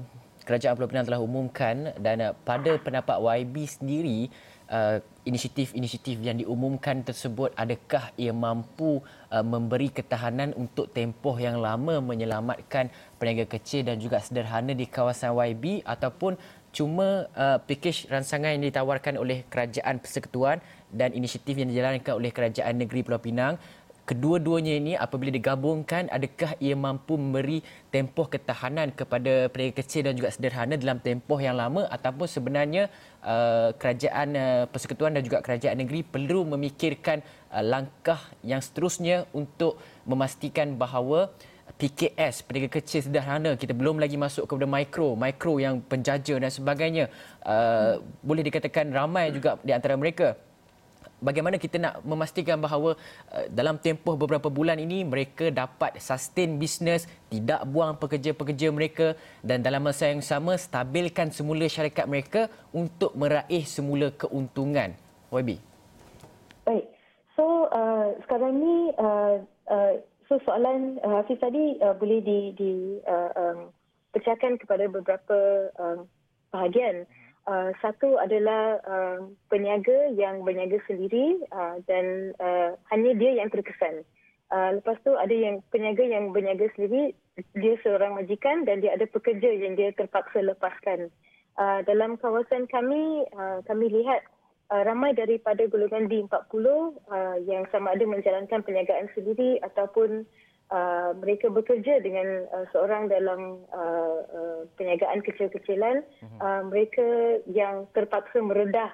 Kerajaan 0.49 0.81
Pulau 0.81 0.89
Pinang 0.89 1.05
telah 1.05 1.21
umumkan 1.21 1.93
dan 2.01 2.17
uh, 2.25 2.33
pada 2.33 2.81
pendapat 2.81 3.21
YB 3.21 3.69
sendiri, 3.69 4.33
uh, 4.73 4.97
inisiatif-inisiatif 5.29 6.17
yang 6.25 6.41
diumumkan 6.41 7.05
tersebut 7.05 7.53
adakah 7.53 8.09
ia 8.17 8.33
mampu 8.33 9.05
uh, 9.29 9.45
memberi 9.45 9.93
ketahanan 9.93 10.57
untuk 10.57 10.89
tempoh 10.89 11.37
yang 11.37 11.61
lama 11.61 12.01
menyelamatkan 12.01 12.89
peniaga 13.21 13.45
kecil 13.61 13.85
dan 13.85 14.01
juga 14.01 14.25
sederhana 14.25 14.73
di 14.73 14.89
kawasan 14.89 15.37
YB 15.37 15.85
ataupun 15.85 16.41
cuma 16.73 17.29
uh, 17.33 17.61
pakej 17.65 18.09
ransangan 18.13 18.57
yang 18.57 18.65
ditawarkan 18.69 19.17
oleh 19.17 19.45
kerajaan 19.49 20.01
persekutuan 20.01 20.61
dan 20.93 21.13
inisiatif 21.13 21.57
yang 21.57 21.69
dijalankan 21.69 22.17
oleh 22.17 22.33
kerajaan 22.33 22.77
negeri 22.77 23.05
Pulau 23.05 23.21
Pinang 23.21 23.61
kedua-duanya 24.09 24.75
ini 24.81 24.93
apabila 24.97 25.29
digabungkan 25.29 26.09
adakah 26.09 26.57
ia 26.65 26.73
mampu 26.73 27.21
memberi 27.21 27.61
tempoh 27.93 28.25
ketahanan 28.25 28.89
kepada 28.97 29.53
peniaga 29.53 29.85
kecil 29.85 30.09
dan 30.09 30.17
juga 30.17 30.33
sederhana 30.33 30.81
dalam 30.81 30.97
tempoh 30.97 31.37
yang 31.37 31.61
lama 31.61 31.85
ataupun 31.93 32.25
sebenarnya 32.25 32.89
uh, 33.21 33.77
kerajaan 33.77 34.29
uh, 34.33 34.65
persekutuan 34.73 35.13
dan 35.13 35.21
juga 35.21 35.45
kerajaan 35.45 35.77
negeri 35.77 36.01
perlu 36.09 36.49
memikirkan 36.49 37.21
uh, 37.53 37.61
langkah 37.61 38.17
yang 38.41 38.65
seterusnya 38.65 39.29
untuk 39.37 39.77
memastikan 40.09 40.81
bahawa 40.81 41.29
PKS, 41.79 42.43
peniaga 42.43 42.81
kecil 42.81 43.05
sederhana, 43.07 43.55
kita 43.55 43.71
belum 43.71 44.03
lagi 44.03 44.19
masuk 44.19 44.51
kepada 44.51 44.67
mikro, 44.67 45.15
mikro 45.15 45.61
yang 45.63 45.79
penjaja 45.85 46.35
dan 46.41 46.51
sebagainya. 46.51 47.13
Uh, 47.45 48.03
boleh 48.25 48.43
dikatakan 48.43 48.89
ramai 48.91 49.31
juga 49.31 49.61
di 49.63 49.71
antara 49.71 49.95
mereka 49.95 50.35
bagaimana 51.19 51.59
kita 51.59 51.77
nak 51.79 52.03
memastikan 52.03 52.59
bahawa 52.59 52.95
uh, 53.31 53.47
dalam 53.51 53.79
tempoh 53.79 54.15
beberapa 54.15 54.51
bulan 54.51 54.79
ini 54.79 55.03
mereka 55.03 55.51
dapat 55.51 55.99
sustain 55.99 56.59
bisnes, 56.59 57.07
tidak 57.29 57.63
buang 57.69 57.99
pekerja-pekerja 57.99 58.71
mereka 58.71 59.19
dan 59.43 59.63
dalam 59.63 59.85
masa 59.85 60.11
yang 60.11 60.23
sama 60.23 60.55
stabilkan 60.57 61.31
semula 61.35 61.67
syarikat 61.67 62.07
mereka 62.07 62.41
untuk 62.71 63.15
meraih 63.19 63.63
semula 63.67 64.11
keuntungan. 64.15 64.95
YB. 65.29 65.61
Baik. 66.65 66.87
So 67.37 67.71
uh, 67.71 68.19
sekarang 68.27 68.59
ni 68.59 68.77
uh, 68.99 69.39
uh, 69.71 69.93
so 70.27 70.43
soalan 70.43 70.99
uh, 71.07 71.23
Hafiz 71.23 71.39
tadi 71.39 71.79
uh, 71.79 71.95
boleh 71.95 72.19
di 72.25 72.39
di 72.57 72.73
uh, 73.07 73.31
um, 73.39 73.59
pecahkan 74.11 74.59
kepada 74.59 74.89
beberapa 74.91 75.71
um, 75.79 76.09
bahagian. 76.51 77.05
Uh, 77.49 77.73
satu 77.81 78.21
adalah 78.21 78.77
uh, 78.85 79.25
peniaga 79.49 80.13
yang 80.13 80.45
berniaga 80.45 80.85
sendiri 80.85 81.41
uh, 81.49 81.81
dan 81.89 82.37
uh, 82.37 82.77
hanya 82.93 83.17
dia 83.17 83.41
yang 83.41 83.49
terkesan. 83.49 84.05
Uh, 84.53 84.77
lepas 84.77 85.01
tu 85.01 85.17
ada 85.17 85.33
yang 85.33 85.65
peniaga 85.73 86.05
yang 86.05 86.29
berniaga 86.37 86.69
sendiri, 86.77 87.17
dia 87.57 87.75
seorang 87.81 88.21
majikan 88.21 88.69
dan 88.69 88.85
dia 88.85 88.93
ada 88.93 89.09
pekerja 89.09 89.49
yang 89.49 89.81
dia 89.81 89.97
terpaksa 89.97 90.45
lepaskan. 90.45 91.09
Uh, 91.57 91.81
dalam 91.89 92.21
kawasan 92.21 92.69
kami, 92.69 93.25
uh, 93.33 93.65
kami 93.65 93.97
lihat 93.97 94.29
uh, 94.71 94.83
ramai 94.85 95.17
daripada 95.17 95.65
golongan 95.69 96.09
D40 96.09 96.67
uh, 97.09 97.37
yang 97.45 97.65
sama 97.73 97.97
ada 97.97 98.05
menjalankan 98.05 98.61
perniagaan 98.65 99.09
sendiri 99.17 99.61
ataupun 99.65 100.29
uh, 100.73 101.11
mereka 101.19 101.49
bekerja 101.49 102.01
dengan 102.05 102.45
uh, 102.53 102.67
seorang 102.73 103.09
dalam 103.09 103.65
uh, 103.73 104.19
uh, 104.29 104.61
perniagaan 104.77 105.25
kecil-kecilan, 105.25 106.05
uh-huh. 106.05 106.39
uh, 106.41 106.63
mereka 106.69 107.41
yang 107.49 107.89
terpaksa 107.97 108.41
meredah 108.45 108.93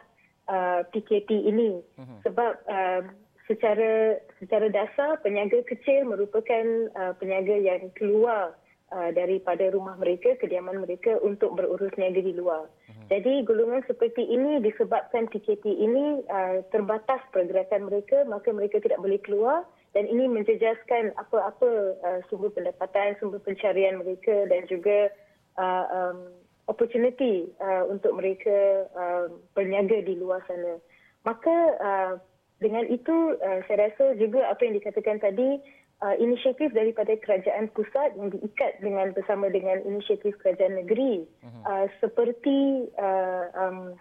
uh, 0.51 0.87
PKP 0.95 1.51
ini 1.51 1.83
uh-huh. 1.99 2.19
sebab 2.27 2.53
uh, 2.71 3.03
secara 3.45 4.17
secara 4.41 4.73
dasar 4.73 5.21
peniaga 5.21 5.61
kecil 5.69 6.09
merupakan 6.09 6.65
uh, 6.97 7.13
peniaga 7.21 7.53
yang 7.61 7.93
keluar 7.93 8.57
uh, 8.95 9.11
daripada 9.11 9.67
rumah 9.75 9.99
mereka, 9.99 10.39
kediaman 10.39 10.87
mereka 10.87 11.19
untuk 11.21 11.59
berurus 11.59 11.91
niaga 11.99 12.23
di 12.23 12.31
luar. 12.31 12.71
Uh-huh. 12.71 13.05
Jadi 13.11 13.43
golongan 13.43 13.83
seperti 13.91 14.23
ini 14.23 14.63
disebabkan 14.63 15.27
PKP 15.27 15.67
ini 15.67 16.23
uh, 16.31 16.63
terbatas 16.71 17.21
pergerakan 17.35 17.91
mereka, 17.91 18.23
maka 18.31 18.55
mereka 18.55 18.79
tidak 18.79 19.03
boleh 19.03 19.19
keluar 19.19 19.67
dan 19.95 20.07
ini 20.11 20.27
menjejaskan 20.31 21.15
apa-apa 21.19 21.99
uh, 22.03 22.21
sumber 22.31 22.51
pendapatan, 22.55 23.19
sumber 23.19 23.43
pencarian 23.43 24.03
mereka 24.03 24.47
dan 24.51 24.67
juga 24.71 25.11
uh, 25.59 25.85
um, 25.91 26.19
opportunity 26.67 27.51
uh, 27.61 27.87
untuk 27.87 28.17
mereka 28.17 28.89
uh, 28.97 29.31
berniaga 29.55 30.03
di 30.03 30.19
luar 30.19 30.43
sana. 30.51 30.81
Maka 31.23 31.57
uh, 31.79 32.13
dengan 32.59 32.89
itu 32.89 33.39
uh, 33.39 33.61
saya 33.69 33.91
rasa 33.91 34.17
juga 34.17 34.49
apa 34.49 34.65
yang 34.67 34.75
dikatakan 34.81 35.21
tadi 35.21 35.61
uh, 36.03 36.15
inisiatif 36.19 36.73
daripada 36.75 37.15
kerajaan 37.21 37.71
pusat 37.77 38.17
yang 38.19 38.33
diikat 38.33 38.81
dengan 38.83 39.15
bersama 39.15 39.53
dengan 39.53 39.85
inisiatif 39.87 40.35
kerajaan 40.43 40.81
negeri. 40.81 41.29
Uh, 41.69 41.87
seperti 42.03 42.89
uh, 42.99 43.47
um, 43.55 43.95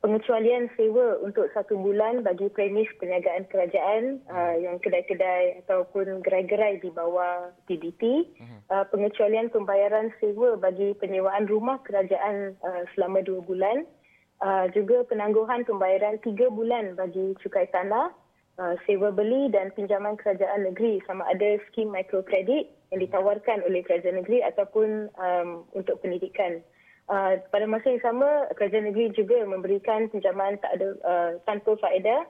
pengecualian 0.00 0.72
sewa 0.80 1.20
untuk 1.20 1.52
satu 1.52 1.76
bulan 1.76 2.24
bagi 2.24 2.48
premis 2.48 2.88
perniagaan 2.96 3.44
kerajaan 3.52 4.24
uh, 4.32 4.56
yang 4.56 4.80
kedai-kedai 4.80 5.60
ataupun 5.64 6.24
gerai-gerai 6.24 6.80
di 6.80 6.88
bawah 6.88 7.52
PDT, 7.68 8.24
uh, 8.72 8.84
pengecualian 8.88 9.52
pembayaran 9.52 10.08
sewa 10.16 10.56
bagi 10.56 10.96
penyewaan 10.96 11.44
rumah 11.44 11.84
kerajaan 11.84 12.56
uh, 12.64 12.82
selama 12.96 13.20
dua 13.20 13.44
bulan, 13.44 13.84
uh, 14.40 14.72
juga 14.72 15.04
penangguhan 15.04 15.68
pembayaran 15.68 16.16
tiga 16.24 16.48
bulan 16.48 16.96
bagi 16.96 17.36
cukai 17.44 17.68
tanah, 17.68 18.08
uh, 18.58 18.74
sewa 18.88 19.14
beli 19.14 19.52
dan 19.52 19.70
pinjaman 19.76 20.18
kerajaan 20.18 20.66
negeri 20.66 20.98
sama 21.06 21.28
ada 21.30 21.60
skim 21.70 21.92
mikrokredit 21.92 22.66
yang 22.90 23.00
ditawarkan 23.04 23.62
oleh 23.68 23.84
kerajaan 23.86 24.18
negeri 24.18 24.42
ataupun 24.42 25.12
um, 25.14 25.68
untuk 25.76 26.02
pendidikan. 26.02 26.64
Uh, 27.10 27.42
pada 27.50 27.66
masa 27.66 27.90
yang 27.90 28.02
sama, 28.02 28.46
kerajaan 28.54 28.86
negeri 28.86 29.10
juga 29.14 29.42
memberikan 29.42 30.06
pinjaman 30.10 30.58
tak 30.62 30.78
ada 30.78 30.88
uh, 31.02 31.30
tanpa 31.42 31.74
faedah 31.82 32.22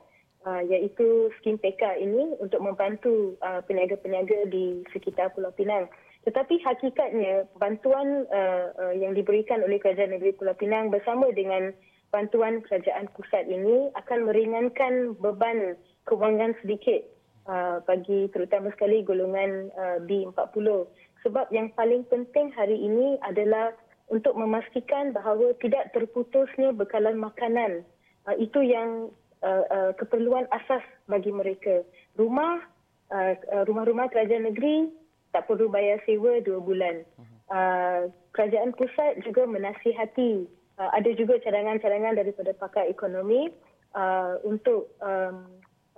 uh, 0.48 0.62
iaitu 0.64 1.28
skim 1.40 1.60
PK 1.60 2.00
ini 2.00 2.36
untuk 2.40 2.64
membantu 2.64 3.36
uh, 3.44 3.60
peniaga-peniaga 3.64 4.48
di 4.48 4.80
sekitar 4.92 5.32
Pulau 5.36 5.52
Pinang. 5.52 5.88
Tetapi 6.24 6.60
hakikatnya 6.64 7.48
bantuan 7.56 8.28
uh, 8.28 8.72
uh, 8.76 8.94
yang 8.96 9.16
diberikan 9.16 9.64
oleh 9.64 9.80
kerajaan 9.80 10.16
negeri 10.16 10.36
Pulau 10.36 10.56
Pinang 10.56 10.92
bersama 10.92 11.28
dengan 11.32 11.72
bantuan 12.12 12.60
kerajaan 12.64 13.08
pusat 13.14 13.46
ini 13.48 13.88
akan 13.96 14.28
meringankan 14.28 15.16
beban 15.16 15.78
kewangan 16.08 16.56
sedikit 16.62 17.04
uh, 17.50 17.82
bagi 17.84 18.28
terutama 18.32 18.72
sekali 18.76 19.02
golongan 19.02 19.68
uh, 19.74 19.98
B40. 20.04 20.86
Sebab 21.20 21.52
yang 21.52 21.68
paling 21.76 22.06
penting 22.08 22.48
hari 22.56 22.80
ini 22.80 23.20
adalah 23.26 23.76
untuk 24.08 24.34
memastikan 24.34 25.12
bahawa 25.12 25.52
tidak 25.60 25.92
terputusnya 25.92 26.72
bekalan 26.72 27.20
makanan. 27.20 27.84
Uh, 28.24 28.36
itu 28.36 28.64
yang 28.64 29.12
uh, 29.44 29.64
uh, 29.68 29.90
keperluan 29.96 30.48
asas 30.52 30.82
bagi 31.06 31.32
mereka. 31.32 31.84
Rumah, 32.16 32.64
uh, 33.12 33.34
uh, 33.52 33.64
rumah-rumah 33.68 34.08
kerajaan 34.08 34.48
negeri 34.48 34.90
tak 35.30 35.46
perlu 35.46 35.70
bayar 35.70 36.02
sewa 36.04 36.42
dua 36.42 36.58
bulan. 36.58 37.06
Uh, 37.50 38.10
kerajaan 38.34 38.74
pusat 38.74 39.22
juga 39.22 39.46
menasihati. 39.46 40.46
Uh, 40.78 40.90
ada 40.96 41.10
juga 41.14 41.38
cadangan-cadangan 41.42 42.18
daripada 42.18 42.50
pakar 42.56 42.88
ekonomi 42.88 43.52
uh, 43.94 44.38
untuk 44.42 44.90
um, 45.02 45.46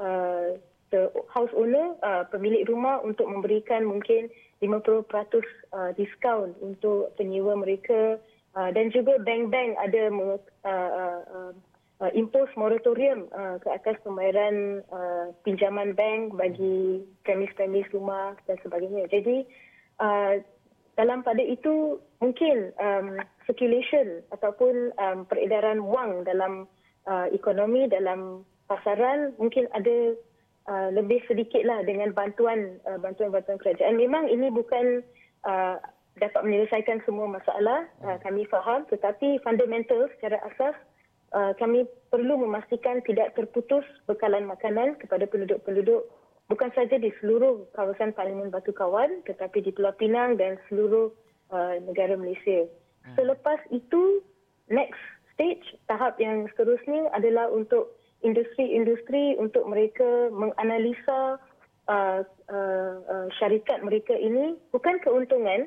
uh, 0.02 0.59
the 0.90 1.09
house 1.30 1.50
owner, 1.56 1.97
uh, 2.04 2.26
pemilik 2.28 2.66
rumah 2.68 3.00
untuk 3.00 3.30
memberikan 3.30 3.87
mungkin 3.87 4.28
50% 4.61 5.09
uh, 5.73 5.90
diskaun 5.97 6.52
untuk 6.61 7.14
penyewa 7.16 7.56
mereka 7.56 8.21
uh, 8.54 8.71
dan 8.71 8.92
juga 8.92 9.16
bank-bank 9.25 9.78
ada 9.80 10.12
uh, 10.12 10.38
uh, 10.66 11.52
uh, 12.02 12.11
impos 12.12 12.50
moratorium 12.59 13.26
uh, 13.32 13.56
ke 13.62 13.68
atas 13.73 13.97
pembayaran 14.04 14.85
uh, 14.90 15.30
pinjaman 15.47 15.97
bank 15.97 16.35
bagi 16.37 17.02
premis-premis 17.25 17.88
rumah 17.94 18.37
dan 18.44 18.61
sebagainya. 18.61 19.09
Jadi 19.09 19.49
uh, 20.02 20.42
dalam 21.00 21.25
pada 21.25 21.40
itu 21.40 21.97
mungkin 22.21 22.71
um, 22.76 23.16
circulation 23.49 24.21
ataupun 24.28 24.92
um, 25.00 25.25
peredaran 25.25 25.80
wang 25.80 26.23
dalam 26.28 26.68
uh, 27.09 27.26
ekonomi 27.32 27.88
dalam 27.88 28.44
pasaran 28.73 29.37
mungkin 29.37 29.69
ada 29.76 30.17
Uh, 30.62 30.95
lebih 30.95 31.19
sedikitlah 31.26 31.83
dengan 31.83 32.14
bantuan 32.14 32.79
uh, 32.87 32.95
bantuan-bantuan 32.95 33.59
kerajaan. 33.59 33.99
Memang 33.99 34.31
ini 34.31 34.47
bukan 34.47 35.02
uh, 35.43 35.75
dapat 36.23 36.38
menyelesaikan 36.47 37.02
semua 37.02 37.26
masalah, 37.26 37.83
uh, 38.07 38.14
kami 38.23 38.47
faham. 38.47 38.87
Tetapi 38.87 39.43
fundamental 39.43 40.07
secara 40.14 40.38
asas, 40.47 40.79
uh, 41.35 41.50
kami 41.59 41.83
perlu 42.14 42.38
memastikan 42.47 43.02
tidak 43.02 43.35
terputus 43.35 43.83
bekalan 44.07 44.47
makanan 44.47 44.95
kepada 45.02 45.26
penduduk-penduduk 45.26 46.07
bukan 46.47 46.71
saja 46.79 46.95
di 46.95 47.11
seluruh 47.19 47.67
kawasan 47.75 48.14
Parlimen 48.14 48.55
Batu 48.55 48.71
Kawan 48.71 49.26
tetapi 49.26 49.67
di 49.67 49.75
Pulau 49.75 49.91
Pinang 49.99 50.38
dan 50.38 50.62
seluruh 50.71 51.11
uh, 51.50 51.75
negara 51.83 52.14
Malaysia. 52.14 52.71
Hmm. 53.02 53.19
Selepas 53.19 53.59
itu, 53.75 54.23
next 54.71 55.02
stage, 55.35 55.75
tahap 55.91 56.23
yang 56.23 56.47
seterusnya 56.55 57.11
adalah 57.19 57.50
untuk 57.50 57.99
industri-industri 58.23 59.37
untuk 59.38 59.67
mereka 59.67 60.31
menganalisa 60.31 61.38
uh, 61.91 62.21
uh, 62.50 62.95
uh, 63.02 63.26
syarikat 63.38 63.83
mereka 63.83 64.14
ini 64.14 64.57
bukan 64.71 64.99
keuntungan 65.02 65.67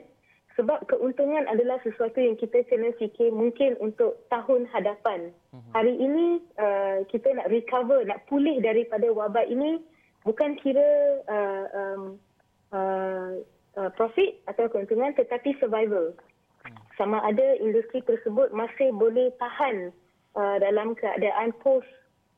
sebab 0.55 0.87
keuntungan 0.87 1.43
adalah 1.51 1.75
sesuatu 1.83 2.15
yang 2.15 2.39
kita 2.39 2.63
kena 2.71 2.95
fikir 2.95 3.27
mungkin 3.27 3.75
untuk 3.83 4.15
tahun 4.31 4.63
hadapan. 4.71 5.35
Mhm. 5.51 5.71
Hari 5.75 5.93
ini 5.99 6.25
uh, 6.55 7.03
kita 7.11 7.27
nak 7.35 7.51
recover, 7.51 8.07
nak 8.07 8.23
pulih 8.31 8.63
daripada 8.63 9.11
wabak 9.11 9.51
ini 9.51 9.83
bukan 10.23 10.55
kira 10.63 11.19
uh, 11.27 11.65
um, 11.75 12.03
uh, 12.71 13.31
uh, 13.75 13.91
profit 13.99 14.39
atau 14.47 14.71
keuntungan 14.71 15.11
tetapi 15.19 15.59
survival. 15.59 16.15
Mhm. 16.63 16.79
Sama 16.95 17.19
ada 17.27 17.59
industri 17.59 17.99
tersebut 18.07 18.55
masih 18.55 18.95
boleh 18.95 19.35
tahan 19.35 19.91
uh, 20.39 20.55
dalam 20.63 20.95
keadaan 20.95 21.51
post 21.59 21.87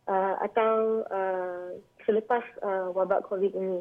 uh, 0.08 0.36
atau 0.42 1.04
uh, 1.12 1.76
selepas 2.08 2.44
uh, 2.64 2.90
wabak 2.96 3.28
COVID 3.28 3.54
ini. 3.54 3.80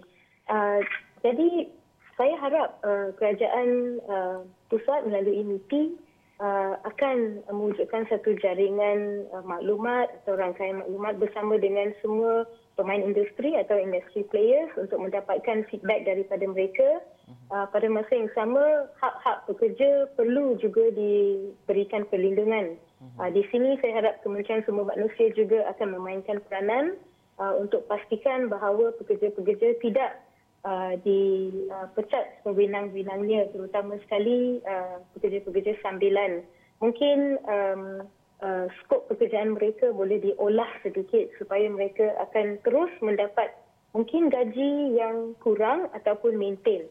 Uh, 0.50 0.82
jadi 1.22 1.70
saya 2.16 2.34
harap 2.38 2.78
uh, 2.82 3.10
kerajaan 3.16 4.00
uh, 4.06 4.40
pusat 4.68 5.06
melalui 5.06 5.42
MIPI 5.42 5.94
uh, 6.40 6.74
akan 6.84 7.44
mewujudkan 7.48 8.08
satu 8.08 8.36
jaringan 8.40 9.28
uh, 9.32 9.44
maklumat 9.44 10.10
atau 10.22 10.36
rangkaian 10.36 10.80
maklumat 10.80 11.20
bersama 11.20 11.60
dengan 11.60 11.92
semua 12.00 12.48
pemain 12.76 13.00
industri 13.00 13.56
atau 13.56 13.80
industry 13.80 14.24
players 14.28 14.68
untuk 14.76 15.00
mendapatkan 15.00 15.64
feedback 15.72 16.04
daripada 16.04 16.44
mereka. 16.44 16.88
Uh, 17.50 17.66
pada 17.72 17.88
masa 17.88 18.12
yang 18.12 18.30
sama, 18.36 18.86
hak-hak 19.00 19.48
pekerja 19.48 20.06
perlu 20.14 20.54
juga 20.60 20.92
diberikan 20.92 22.04
perlindungan. 22.08 22.76
Uh, 22.96 23.28
di 23.28 23.44
sini 23.52 23.76
saya 23.84 24.00
harap 24.00 24.24
Kementerian 24.24 24.64
Sumber 24.64 24.88
Manusia 24.88 25.28
juga 25.36 25.68
akan 25.76 26.00
memainkan 26.00 26.40
peranan 26.48 26.96
uh, 27.36 27.52
untuk 27.60 27.84
pastikan 27.84 28.48
bahawa 28.48 28.96
pekerja-pekerja 28.96 29.76
tidak 29.84 30.24
uh, 30.64 30.96
dipecat 31.04 32.24
uh, 32.24 32.36
sewenang-wenangnya 32.48 33.52
terutama 33.52 34.00
sekali 34.08 34.64
uh, 34.64 35.04
pekerja-pekerja 35.12 35.76
sambilan. 35.84 36.40
Mungkin 36.80 37.36
um, 37.44 38.08
uh, 38.40 38.66
skop 38.80 39.08
pekerjaan 39.12 39.52
mereka 39.52 39.92
boleh 39.92 40.16
diolah 40.20 40.68
sedikit 40.80 41.28
supaya 41.36 41.68
mereka 41.68 42.16
akan 42.24 42.56
terus 42.64 42.92
mendapat 43.04 43.52
mungkin 43.92 44.28
gaji 44.28 44.96
yang 44.96 45.36
kurang 45.40 45.88
ataupun 45.96 46.36
maintain 46.36 46.84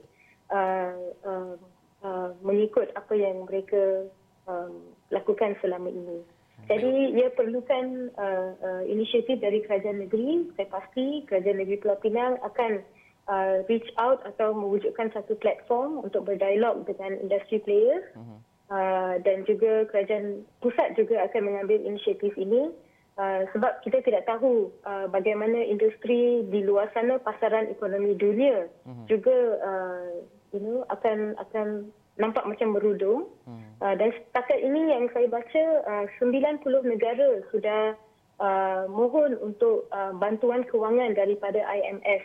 uh, 0.50 0.94
uh, 1.26 1.54
uh, 2.02 2.30
mengikut 2.42 2.90
apa 2.98 3.14
yang 3.14 3.46
mereka 3.46 4.10
um, 4.50 4.95
lakukan 5.14 5.58
selama 5.62 5.90
ini. 5.90 6.24
Jadi 6.66 7.14
ia 7.14 7.30
perlukan 7.30 8.10
uh, 8.18 8.50
uh, 8.58 8.84
inisiatif 8.90 9.38
dari 9.38 9.62
kerajaan 9.62 10.02
negeri. 10.02 10.50
Saya 10.58 10.68
pasti 10.74 11.22
kerajaan 11.30 11.62
negeri 11.62 11.78
Pulau 11.78 12.00
Pinang 12.02 12.42
akan 12.42 12.82
uh, 13.30 13.62
reach 13.70 13.86
out 14.02 14.26
atau 14.26 14.50
mewujudkan 14.58 15.14
satu 15.14 15.38
platform 15.38 16.02
untuk 16.02 16.26
berdialog 16.26 16.90
dengan 16.90 17.22
industri 17.22 17.62
players. 17.62 18.06
Uh-huh. 18.18 18.42
Uh, 18.66 19.22
dan 19.22 19.46
juga 19.46 19.86
kerajaan 19.94 20.42
pusat 20.58 20.98
juga 20.98 21.22
akan 21.30 21.54
mengambil 21.54 21.86
inisiatif 21.86 22.34
ini. 22.34 22.74
Uh, 23.16 23.46
sebab 23.54 23.80
kita 23.86 24.02
tidak 24.02 24.26
tahu 24.28 24.74
uh, 24.84 25.08
bagaimana 25.08 25.64
industri 25.64 26.44
di 26.52 26.66
luar 26.66 26.92
sana 26.92 27.16
pasaran 27.22 27.72
ekonomi 27.72 28.12
dunia 28.12 28.68
uh-huh. 28.84 29.06
juga 29.08 29.38
uh, 29.64 30.20
you 30.52 30.60
know 30.60 30.84
akan 30.92 31.32
akan 31.40 31.96
nampak 32.16 32.48
macam 32.48 32.76
berudum. 32.76 33.28
Hmm. 33.44 33.64
Uh, 33.84 33.96
dan 34.00 34.10
setakat 34.16 34.60
ini 34.64 34.92
yang 34.92 35.12
saya 35.12 35.28
baca, 35.28 35.64
uh, 35.84 36.06
90 36.20 36.64
negara 36.88 37.44
sudah 37.52 37.96
uh, 38.40 38.84
mohon 38.88 39.36
untuk 39.40 39.88
uh, 39.92 40.16
bantuan 40.16 40.64
kewangan 40.68 41.16
daripada 41.16 41.64
IMF. 41.64 42.24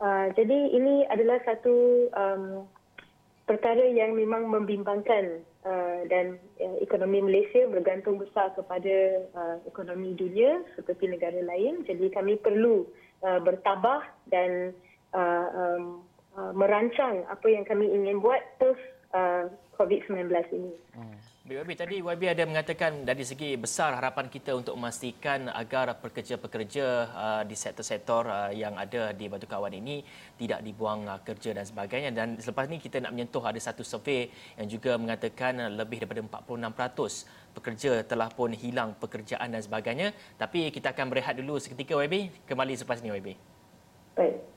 Uh, 0.00 0.32
jadi 0.32 0.58
ini 0.72 1.04
adalah 1.12 1.36
satu 1.44 2.08
um, 2.16 2.64
perkara 3.44 3.84
yang 3.92 4.16
memang 4.16 4.48
membimbangkan 4.48 5.44
uh, 5.68 6.00
dan 6.08 6.40
uh, 6.56 6.76
ekonomi 6.80 7.20
Malaysia 7.20 7.68
bergantung 7.68 8.16
besar 8.16 8.56
kepada 8.56 9.26
uh, 9.36 9.56
ekonomi 9.68 10.16
dunia 10.16 10.64
seperti 10.78 11.12
negara 11.12 11.36
lain. 11.44 11.84
Jadi 11.84 12.08
kami 12.08 12.40
perlu 12.40 12.88
uh, 13.20 13.40
bertabah 13.44 14.08
dan 14.32 14.72
uh, 15.12 15.46
um, 15.52 15.84
uh, 16.38 16.52
merancang 16.56 17.28
apa 17.28 17.46
yang 17.52 17.68
kami 17.68 17.92
ingin 17.92 18.24
buat 18.24 18.40
terus 18.56 18.80
uh, 19.14 19.44
COVID-19 19.76 20.28
ini. 20.52 20.72
Hmm. 20.92 21.16
BYB 21.40 21.70
tadi 21.72 21.96
YB 21.98 22.30
ada 22.30 22.44
mengatakan 22.46 23.02
dari 23.02 23.26
segi 23.26 23.56
besar 23.58 23.96
harapan 23.98 24.30
kita 24.30 24.54
untuk 24.54 24.76
memastikan 24.76 25.50
agar 25.50 25.98
pekerja-pekerja 25.98 26.86
uh, 27.10 27.42
di 27.42 27.56
sektor-sektor 27.58 28.28
uh, 28.28 28.52
yang 28.54 28.78
ada 28.78 29.10
di 29.10 29.26
Batu 29.26 29.50
Kawan 29.50 29.72
ini 29.74 30.04
tidak 30.38 30.62
dibuang 30.62 31.10
uh, 31.10 31.18
kerja 31.24 31.56
dan 31.56 31.66
sebagainya 31.66 32.14
dan 32.14 32.38
selepas 32.38 32.70
ini 32.70 32.78
kita 32.78 33.02
nak 33.02 33.16
menyentuh 33.16 33.42
ada 33.42 33.58
satu 33.58 33.82
survey 33.82 34.30
yang 34.60 34.68
juga 34.68 34.94
mengatakan 35.00 35.74
lebih 35.74 36.04
daripada 36.04 36.22
46% 36.22 37.56
pekerja 37.56 37.92
telah 38.06 38.30
pun 38.30 38.54
hilang 38.54 38.94
pekerjaan 39.00 39.50
dan 39.50 39.64
sebagainya 39.64 40.14
tapi 40.38 40.70
kita 40.70 40.94
akan 40.94 41.10
berehat 41.10 41.34
dulu 41.40 41.58
seketika 41.58 41.98
YB 41.98 42.46
kembali 42.46 42.78
selepas 42.78 43.02
ini 43.02 43.10
YB. 43.16 43.28
Baik. 44.14 44.49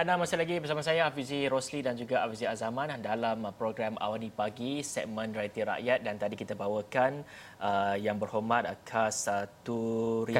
Anda 0.00 0.16
masih 0.16 0.40
lagi 0.40 0.56
bersama 0.56 0.80
saya 0.80 1.12
Hafizi 1.12 1.44
Rosli 1.44 1.84
dan 1.84 1.92
juga 1.92 2.24
Hafizi 2.24 2.48
Azaman 2.48 2.88
dalam 3.04 3.44
program 3.52 4.00
Awani 4.00 4.32
Pagi 4.32 4.80
segmen 4.80 5.28
Realiti 5.28 5.60
Rakyat. 5.60 6.00
Dan 6.00 6.16
tadi 6.16 6.40
kita 6.40 6.56
bawakan 6.56 7.20
uh, 7.60 8.00
yang 8.00 8.16
berhormat 8.16 8.80
Kasturi 8.80 10.32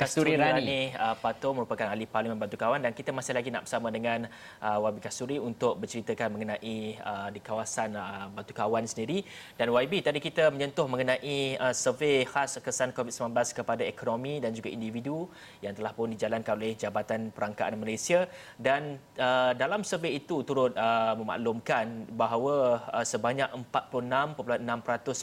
Kasturi. 0.00 0.32
Rani. 0.32 0.48
Kasturi 0.48 0.64
Rani 0.64 0.80
uh, 0.96 1.16
Pato 1.20 1.48
merupakan 1.52 1.86
ahli 1.92 2.08
parlimen 2.08 2.40
Batu 2.40 2.56
Kawan 2.56 2.80
dan 2.80 2.96
kita 2.96 3.12
masih 3.12 3.36
lagi 3.36 3.52
nak 3.52 3.68
bersama 3.68 3.92
dengan 3.92 4.24
uh, 4.64 4.78
Wabi 4.80 4.96
Kasturi 5.04 5.36
untuk 5.36 5.76
berceritakan 5.76 6.32
mengenai 6.32 6.96
uh, 7.04 7.28
di 7.28 7.40
kawasan 7.44 7.92
uh, 7.92 8.32
Batu 8.32 8.56
Kawan 8.56 8.88
sendiri 8.88 9.20
dan 9.60 9.68
YB 9.68 10.00
tadi 10.00 10.24
kita 10.24 10.48
menyentuh 10.48 10.88
mengenai 10.88 11.60
uh, 11.60 11.76
survey 11.76 12.24
khas 12.24 12.56
kesan 12.64 12.96
COVID-19 12.96 13.28
kepada 13.52 13.84
ekonomi 13.84 14.40
dan 14.40 14.56
juga 14.56 14.72
individu 14.72 15.28
yang 15.60 15.76
telah 15.76 15.92
pun 15.92 16.08
dijalankan 16.08 16.56
oleh 16.56 16.72
Jabatan 16.80 17.28
Perangkaan 17.28 17.76
Malaysia 17.76 18.24
dan 18.56 18.96
uh, 19.20 19.52
dalam 19.52 19.84
survey 19.84 20.16
itu 20.16 20.40
turut 20.48 20.72
uh, 20.80 21.12
memaklumkan 21.20 22.08
bahawa 22.16 22.88
uh, 22.88 23.04
sebanyak 23.04 23.52
46.6% 23.68 24.64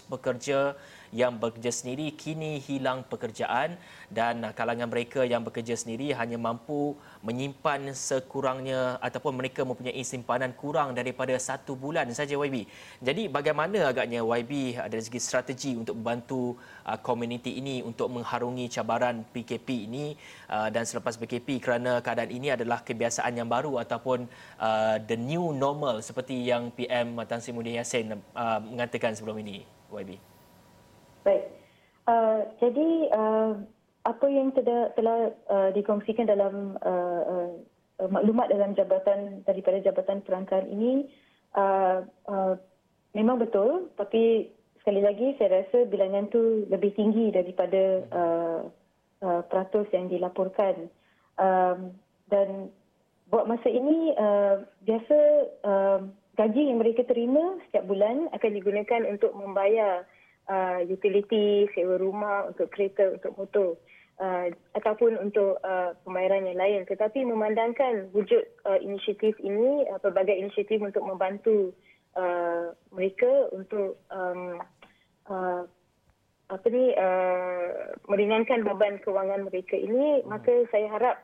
pekerja 0.05 0.77
yang 1.11 1.39
bekerja 1.39 1.71
sendiri 1.71 2.11
kini 2.15 2.59
hilang 2.59 3.03
pekerjaan 3.07 3.79
dan 4.07 4.43
kalangan 4.55 4.87
mereka 4.87 5.23
yang 5.23 5.43
bekerja 5.43 5.75
sendiri 5.75 6.11
hanya 6.15 6.35
mampu 6.39 6.95
menyimpan 7.23 7.91
sekurangnya 7.91 8.99
ataupun 9.03 9.35
mereka 9.35 9.67
mempunyai 9.67 9.99
simpanan 10.03 10.55
kurang 10.55 10.95
daripada 10.95 11.35
satu 11.35 11.75
bulan 11.75 12.07
saja 12.15 12.39
YB. 12.39 12.67
Jadi 13.03 13.27
bagaimana 13.27 13.91
agaknya 13.91 14.23
YB 14.23 14.79
dari 14.87 15.03
segi 15.03 15.19
strategi 15.19 15.71
untuk 15.75 15.99
membantu 15.99 16.55
uh, 16.87 16.99
komuniti 16.99 17.59
ini 17.59 17.83
untuk 17.83 18.07
mengharungi 18.11 18.71
cabaran 18.71 19.23
PKP 19.31 19.67
ini 19.89 20.15
uh, 20.47 20.71
dan 20.71 20.87
selepas 20.87 21.19
PKP 21.19 21.59
kerana 21.59 21.99
keadaan 21.99 22.31
ini 22.31 22.53
adalah 22.53 22.83
kebiasaan 22.83 23.35
yang 23.35 23.49
baru 23.49 23.79
ataupun 23.83 24.27
uh, 24.59 24.95
the 25.03 25.17
new 25.19 25.51
normal 25.51 25.99
seperti 25.99 26.47
yang 26.47 26.71
PM 26.71 27.19
Tan 27.27 27.43
Sri 27.43 27.51
Muhyiddin 27.51 27.79
Yassin 27.81 28.07
mengatakan 28.71 29.11
sebelum 29.17 29.41
ini 29.43 29.65
YB. 29.91 30.36
Baik. 31.27 31.43
Uh, 32.07 32.39
jadi 32.63 32.89
uh, 33.11 33.51
apa 34.07 34.25
yang 34.31 34.55
telah, 34.55 34.95
telah 34.95 35.35
uh, 35.51 35.69
dikongsikan 35.75 36.23
dalam 36.23 36.79
uh, 36.79 37.51
uh, 37.99 38.07
maklumat 38.07 38.47
dalam 38.47 38.71
jabatan 38.79 39.43
daripada 39.43 39.83
jabatan 39.83 40.23
perangkaan 40.23 40.71
ini 40.71 41.11
uh, 41.59 42.07
uh, 42.31 42.55
memang 43.11 43.43
betul 43.43 43.91
tapi 43.99 44.47
sekali 44.79 45.03
lagi 45.03 45.35
saya 45.35 45.67
rasa 45.67 45.83
bilangan 45.91 46.31
tu 46.31 46.63
lebih 46.71 46.95
tinggi 46.95 47.27
daripada 47.35 47.83
uh, 48.07 48.61
uh, 49.27 49.41
peratus 49.51 49.91
yang 49.91 50.07
dilaporkan 50.07 50.87
um, 51.35 51.91
dan 52.31 52.71
buat 53.27 53.51
masa 53.51 53.67
ini 53.67 54.15
uh, 54.15 54.63
biasa 54.87 55.17
uh, 55.67 55.99
gaji 56.39 56.71
yang 56.71 56.79
mereka 56.79 57.03
terima 57.03 57.59
setiap 57.67 57.83
bulan 57.83 58.31
akan 58.31 58.51
digunakan 58.55 59.01
untuk 59.11 59.35
membayar 59.35 60.07
uh, 60.49 60.79
utility, 60.83 61.67
sewa 61.75 61.99
rumah, 61.99 62.47
untuk 62.49 62.71
kereta, 62.73 63.15
untuk 63.15 63.31
motor 63.37 63.69
uh, 64.19 64.47
ataupun 64.73 65.19
untuk 65.21 65.61
uh, 65.61 65.93
pembayaran 66.03 66.47
yang 66.49 66.59
lain. 66.59 66.81
Tetapi 66.89 67.23
memandangkan 67.23 68.09
wujud 68.11 68.43
uh, 68.65 68.79
inisiatif 68.81 69.37
ini, 69.43 69.85
uh, 69.87 69.99
pelbagai 70.01 70.35
inisiatif 70.35 70.81
untuk 70.81 71.03
membantu 71.05 71.71
uh, 72.17 72.73
mereka 72.91 73.51
untuk 73.53 74.01
um, 74.09 74.59
uh, 75.29 75.63
apa 76.47 76.67
ni 76.71 76.95
uh, 76.95 77.91
meringankan 78.07 78.63
beban 78.63 79.03
kewangan 79.03 79.43
mereka 79.51 79.75
ini, 79.75 80.23
hmm. 80.23 80.31
maka 80.31 80.63
saya 80.71 80.87
harap 80.87 81.15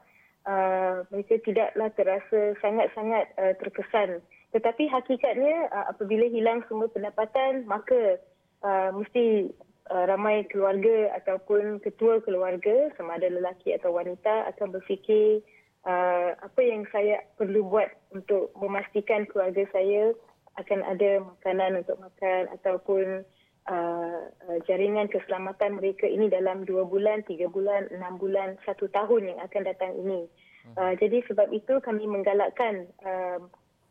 uh, 0.44 1.08
mereka 1.16 1.40
tidaklah 1.48 1.88
terasa 1.96 2.60
sangat-sangat 2.60 3.32
uh, 3.40 3.56
terkesan. 3.56 4.20
Tetapi 4.52 4.86
hakikatnya 4.92 5.72
uh, 5.72 5.96
apabila 5.96 6.28
hilang 6.28 6.62
semua 6.68 6.92
pendapatan, 6.92 7.64
maka 7.64 8.20
uh, 8.64 8.90
mesti 8.96 9.52
uh, 9.92 10.06
ramai 10.08 10.48
keluarga 10.50 11.14
ataupun 11.20 11.84
ketua 11.84 12.24
keluarga 12.24 12.90
sama 12.98 13.20
ada 13.20 13.30
lelaki 13.30 13.76
atau 13.76 13.94
wanita 13.94 14.50
akan 14.56 14.74
berfikir 14.74 15.44
uh, 15.86 16.34
apa 16.40 16.62
yang 16.64 16.88
saya 16.90 17.22
perlu 17.36 17.68
buat 17.68 17.92
untuk 18.16 18.56
memastikan 18.58 19.28
keluarga 19.28 19.68
saya 19.76 20.16
akan 20.58 20.86
ada 20.86 21.22
makanan 21.22 21.82
untuk 21.82 21.98
makan 21.98 22.46
ataupun 22.54 23.26
uh, 23.70 24.22
uh, 24.30 24.58
jaringan 24.70 25.10
keselamatan 25.10 25.82
mereka 25.82 26.06
ini 26.06 26.30
dalam 26.30 26.62
dua 26.64 26.86
bulan, 26.86 27.26
tiga 27.26 27.50
bulan, 27.50 27.90
enam 27.90 28.22
bulan, 28.22 28.62
satu 28.62 28.86
tahun 28.94 29.34
yang 29.34 29.40
akan 29.42 29.62
datang 29.66 29.94
ini. 29.98 30.30
Uh, 30.78 30.96
jadi 30.96 31.20
sebab 31.28 31.52
itu 31.52 31.76
kami 31.84 32.08
menggalakkan 32.08 32.88
uh, 33.04 33.42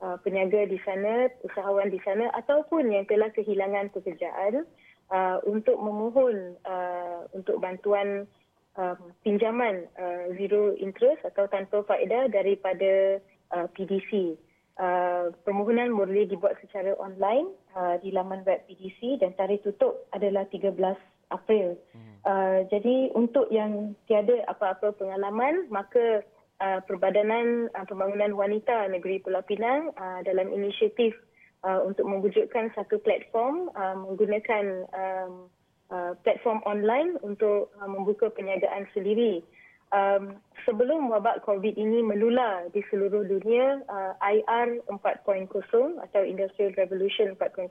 uh, 0.02 0.18
peniaga 0.20 0.66
di 0.66 0.76
sana, 0.82 1.30
usahawan 1.46 1.88
di 1.88 2.02
sana 2.02 2.28
ataupun 2.34 2.90
yang 2.90 3.06
telah 3.06 3.30
kehilangan 3.30 3.94
pekerjaan 3.94 4.66
uh, 5.14 5.38
untuk 5.46 5.78
memohon 5.78 6.58
uh, 6.66 7.24
untuk 7.32 7.62
bantuan 7.62 8.26
uh, 8.76 8.98
pinjaman 9.22 9.86
uh, 9.96 10.34
zero 10.36 10.74
interest 10.76 11.22
atau 11.22 11.46
tanpa 11.48 11.86
faedah 11.86 12.28
daripada 12.28 13.22
uh, 13.54 13.66
PDC. 13.72 14.36
Uh, 14.72 15.28
permohonan 15.44 15.92
boleh 15.92 16.24
dibuat 16.24 16.56
secara 16.64 16.96
online 16.96 17.44
uh, 17.76 18.00
di 18.00 18.08
laman 18.08 18.40
web 18.48 18.64
PDC 18.64 19.20
dan 19.20 19.36
tarikh 19.36 19.60
tutup 19.62 20.08
adalah 20.16 20.48
13 20.48 20.72
April. 21.28 21.76
Hmm. 21.92 22.12
Uh, 22.24 22.58
jadi 22.72 23.12
untuk 23.12 23.52
yang 23.52 23.92
tiada 24.08 24.44
apa-apa 24.48 24.96
pengalaman 24.96 25.68
maka 25.68 26.24
Uh, 26.60 26.78
Perbadanan 26.84 27.72
uh, 27.74 27.84
Pembangunan 27.88 28.36
Wanita 28.36 28.86
Negeri 28.90 29.22
Pulau 29.24 29.42
Pinang 29.42 29.94
uh, 29.96 30.20
dalam 30.22 30.52
inisiatif 30.52 31.16
uh, 31.66 31.82
untuk 31.82 32.06
mewujudkan 32.06 32.70
satu 32.74 32.98
platform 33.02 33.70
uh, 33.74 33.96
menggunakan 33.98 34.86
um, 34.94 35.50
uh, 35.90 36.12
platform 36.22 36.62
online 36.66 37.18
untuk 37.22 37.70
uh, 37.78 37.88
membuka 37.88 38.30
perniagaan 38.30 38.86
sendiri. 38.94 39.42
Um, 39.92 40.40
sebelum 40.64 41.12
wabak 41.12 41.44
COVID 41.44 41.76
ini 41.76 42.00
menular 42.00 42.72
di 42.72 42.80
seluruh 42.88 43.28
dunia, 43.28 43.84
uh, 43.92 44.16
IR 44.24 44.80
4.0 44.88 45.52
atau 46.00 46.22
Industrial 46.24 46.72
Revolution 46.80 47.36
4.0 47.36 47.68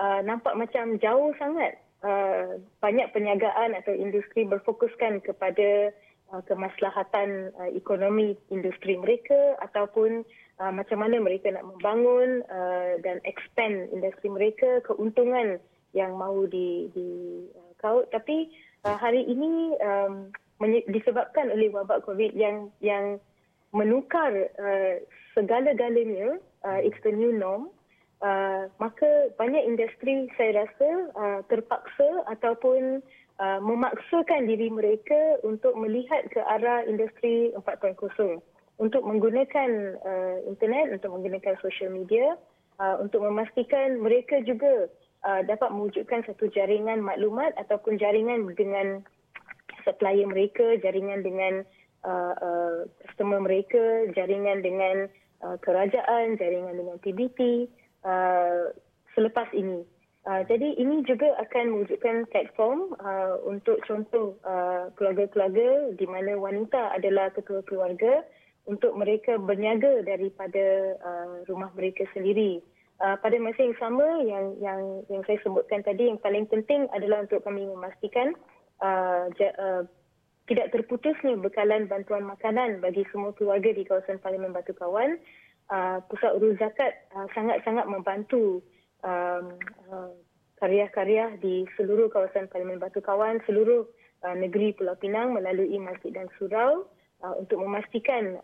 uh, 0.00 0.20
nampak 0.24 0.56
macam 0.56 0.96
jauh 0.96 1.36
sangat. 1.36 1.76
Uh, 1.98 2.62
banyak 2.78 3.10
perniagaan 3.10 3.74
atau 3.74 3.90
industri 3.90 4.46
berfokuskan 4.46 5.18
kepada 5.20 5.92
uh, 6.32 6.42
kemaslahatan 6.44 7.52
uh, 7.56 7.70
ekonomi 7.72 8.36
industri 8.52 8.96
mereka 8.96 9.56
ataupun 9.64 10.24
uh, 10.60 10.72
macam 10.72 11.00
mana 11.00 11.20
mereka 11.22 11.52
nak 11.52 11.64
membangun 11.64 12.44
uh, 12.48 13.00
dan 13.00 13.22
expand 13.24 13.88
industri 13.94 14.28
mereka 14.28 14.80
keuntungan 14.84 15.60
yang 15.96 16.14
mahu 16.16 16.46
di 16.48 16.92
di 16.92 17.08
uh, 17.56 17.72
kaut. 17.80 18.08
Tapi 18.12 18.52
uh, 18.84 18.96
hari 18.96 19.24
ini 19.24 19.74
um, 19.80 20.28
disebabkan 20.90 21.54
oleh 21.54 21.70
wabak 21.70 22.04
covid 22.04 22.34
yang 22.34 22.68
yang 22.82 23.16
menukar 23.72 24.48
uh, 24.58 24.94
segala-galanya 25.36 26.40
uh, 26.64 26.80
it's 26.80 26.98
the 27.04 27.12
new 27.12 27.30
norm 27.30 27.70
uh, 28.22 28.70
maka 28.82 29.30
banyak 29.36 29.62
industri 29.64 30.30
saya 30.36 30.64
rasa 30.66 30.88
uh, 31.14 31.40
terpaksa 31.46 32.08
ataupun 32.30 33.02
uh, 33.38 33.60
memaksakan 33.62 34.46
diri 34.46 34.70
mereka 34.70 35.38
untuk 35.46 35.74
melihat 35.78 36.26
ke 36.30 36.40
arah 36.42 36.86
industri 36.86 37.54
4.0 37.54 37.94
untuk 38.78 39.02
menggunakan 39.02 39.70
uh, 40.06 40.38
internet, 40.46 41.02
untuk 41.02 41.18
menggunakan 41.18 41.58
social 41.58 41.90
media 41.90 42.38
uh, 42.78 42.96
untuk 43.02 43.22
memastikan 43.22 43.98
mereka 43.98 44.38
juga 44.46 44.86
uh, 45.26 45.42
dapat 45.44 45.68
mewujudkan 45.74 46.22
satu 46.26 46.46
jaringan 46.50 47.02
maklumat 47.02 47.54
ataupun 47.58 47.98
jaringan 47.98 48.46
dengan 48.54 49.02
supplier 49.82 50.26
mereka, 50.26 50.78
jaringan 50.82 51.22
dengan 51.22 51.54
uh, 52.06 52.34
uh, 52.38 52.76
customer 53.06 53.42
mereka, 53.42 54.10
jaringan 54.14 54.62
dengan 54.62 54.96
uh, 55.42 55.56
kerajaan, 55.62 56.38
jaringan 56.38 56.74
dengan 56.78 56.96
PBT 57.02 57.66
uh, 58.04 58.70
selepas 59.16 59.48
ini. 59.54 59.82
Uh, 60.28 60.44
jadi 60.44 60.76
ini 60.76 61.06
juga 61.08 61.32
akan 61.40 61.72
mewujudkan 61.72 62.28
platform 62.28 62.92
uh, 63.00 63.40
untuk 63.48 63.80
contoh 63.88 64.36
uh, 64.44 64.92
keluarga-keluarga 65.00 65.96
di 65.96 66.04
mana 66.04 66.36
wanita 66.36 66.92
adalah 66.92 67.32
ketua 67.32 67.64
keluarga 67.64 68.26
untuk 68.68 68.92
mereka 68.92 69.40
berniaga 69.40 70.04
daripada 70.04 70.94
uh, 71.00 71.34
rumah 71.48 71.72
mereka 71.72 72.04
sendiri. 72.12 72.60
Uh, 72.98 73.16
pada 73.22 73.38
masa 73.40 73.62
yang 73.62 73.78
sama 73.78 74.04
yang 74.26 74.46
yang 74.58 74.82
yang 75.08 75.22
saya 75.24 75.38
sebutkan 75.46 75.80
tadi 75.86 76.10
yang 76.10 76.18
paling 76.20 76.44
penting 76.50 76.90
adalah 76.92 77.24
untuk 77.24 77.40
kami 77.46 77.62
memastikan 77.64 78.34
uh, 78.82 79.30
ja, 79.38 79.54
uh, 79.56 79.82
tidak 80.50 80.72
terputusnya 80.74 81.38
bekalan 81.38 81.86
bantuan 81.86 82.26
makanan 82.26 82.82
bagi 82.82 83.06
semua 83.14 83.30
keluarga 83.36 83.70
di 83.70 83.84
kawasan 83.84 84.18
Parlimen 84.18 84.50
Batu 84.50 84.74
Kawan. 84.74 85.20
Uh, 85.68 86.00
Pusat 86.08 86.32
Urus 86.40 86.56
Zakat 86.56 86.96
uh, 87.12 87.28
sangat-sangat 87.36 87.84
membantu 87.92 88.64
um, 89.04 89.52
uh, 89.92 90.16
karya-karya 90.56 91.36
di 91.44 91.68
seluruh 91.76 92.08
kawasan 92.08 92.48
Parlimen 92.48 92.80
Batu 92.80 93.04
Kawan, 93.04 93.44
seluruh 93.44 93.84
uh, 94.24 94.32
negeri 94.32 94.72
Pulau 94.72 94.96
Pinang 94.96 95.36
melalui 95.36 95.76
masjid 95.76 96.08
dan 96.08 96.32
surau 96.40 96.88
untuk 97.18 97.58
memastikan 97.58 98.38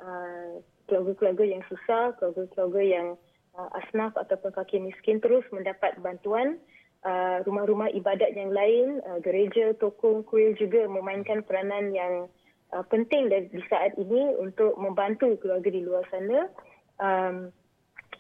keluarga-keluarga 0.91 1.47
yang 1.47 1.63
susah, 1.71 2.11
keluarga-keluarga 2.19 2.83
yang 2.83 3.07
asnaf 3.55 4.19
ataupun 4.19 4.51
fakir 4.51 4.83
miskin 4.83 5.23
terus 5.23 5.47
mendapat 5.55 5.95
bantuan. 6.03 6.59
Rumah-rumah 7.47 7.95
ibadat 7.95 8.35
yang 8.35 8.51
lain, 8.51 8.99
gereja, 9.23 9.79
toko, 9.79 10.27
kuil 10.27 10.59
juga 10.59 10.91
memainkan 10.91 11.47
peranan 11.47 11.95
yang 11.95 12.27
penting 12.91 13.31
di 13.31 13.63
saat 13.71 13.95
ini 13.95 14.35
untuk 14.43 14.75
membantu 14.75 15.39
keluarga 15.39 15.71
di 15.71 15.79
luar 15.87 16.03
sana 16.11 16.51
um, 17.01 17.51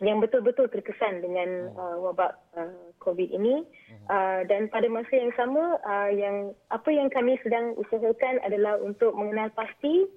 yang 0.02 0.18
betul-betul 0.18 0.66
terkesan 0.70 1.22
dengan 1.22 1.70
uh, 1.78 1.96
wabak 2.02 2.34
uh, 2.58 2.90
COVID 2.98 3.30
ini. 3.30 3.62
Uh, 4.10 4.42
dan 4.50 4.66
pada 4.72 4.90
masa 4.90 5.14
yang 5.14 5.30
sama, 5.38 5.78
uh, 5.87 6.10
yang 6.10 6.50
apa 6.74 6.90
yang 6.90 7.06
kami 7.12 7.38
sedang 7.46 7.78
usahakan 7.78 8.42
adalah 8.42 8.80
untuk 8.82 9.14
mengenal 9.14 9.54
pasti 9.54 10.08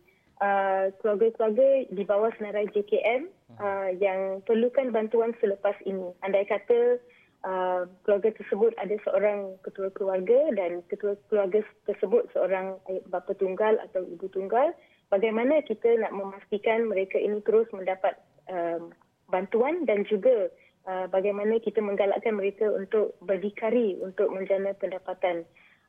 uh, 0.42 0.90
keluarga-keluarga 1.02 1.88
di 1.94 2.04
bawah 2.04 2.34
senarai 2.38 2.70
JKM 2.74 3.30
uh, 3.62 3.90
yang 4.02 4.42
perlukan 4.46 4.90
bantuan 4.90 5.34
selepas 5.38 5.78
ini. 5.86 6.10
Andai 6.26 6.50
kata 6.50 6.98
uh, 7.46 7.86
keluarga 8.04 8.34
tersebut 8.34 8.74
ada 8.82 8.96
seorang 9.06 9.56
ketua 9.62 9.94
keluarga 9.94 10.52
dan 10.58 10.82
ketua 10.90 11.16
keluarga 11.30 11.62
tersebut 11.86 12.30
seorang 12.34 12.82
bapa 13.14 13.34
tunggal 13.38 13.78
atau 13.90 14.04
ibu 14.04 14.26
tunggal, 14.34 14.74
bagaimana 15.14 15.62
kita 15.64 16.02
nak 16.02 16.12
memastikan 16.12 16.90
mereka 16.90 17.22
ini 17.22 17.40
terus 17.46 17.70
mendapat 17.72 18.18
uh, 18.52 18.80
bantuan 19.28 19.84
dan 19.84 20.08
juga 20.08 20.52
uh, 20.88 21.06
bagaimana 21.12 21.60
kita 21.60 21.84
menggalakkan 21.84 22.36
mereka 22.36 22.68
untuk 22.72 23.16
berdikari 23.24 24.00
untuk 24.00 24.32
menjana 24.32 24.74
pendapatan. 24.76 25.44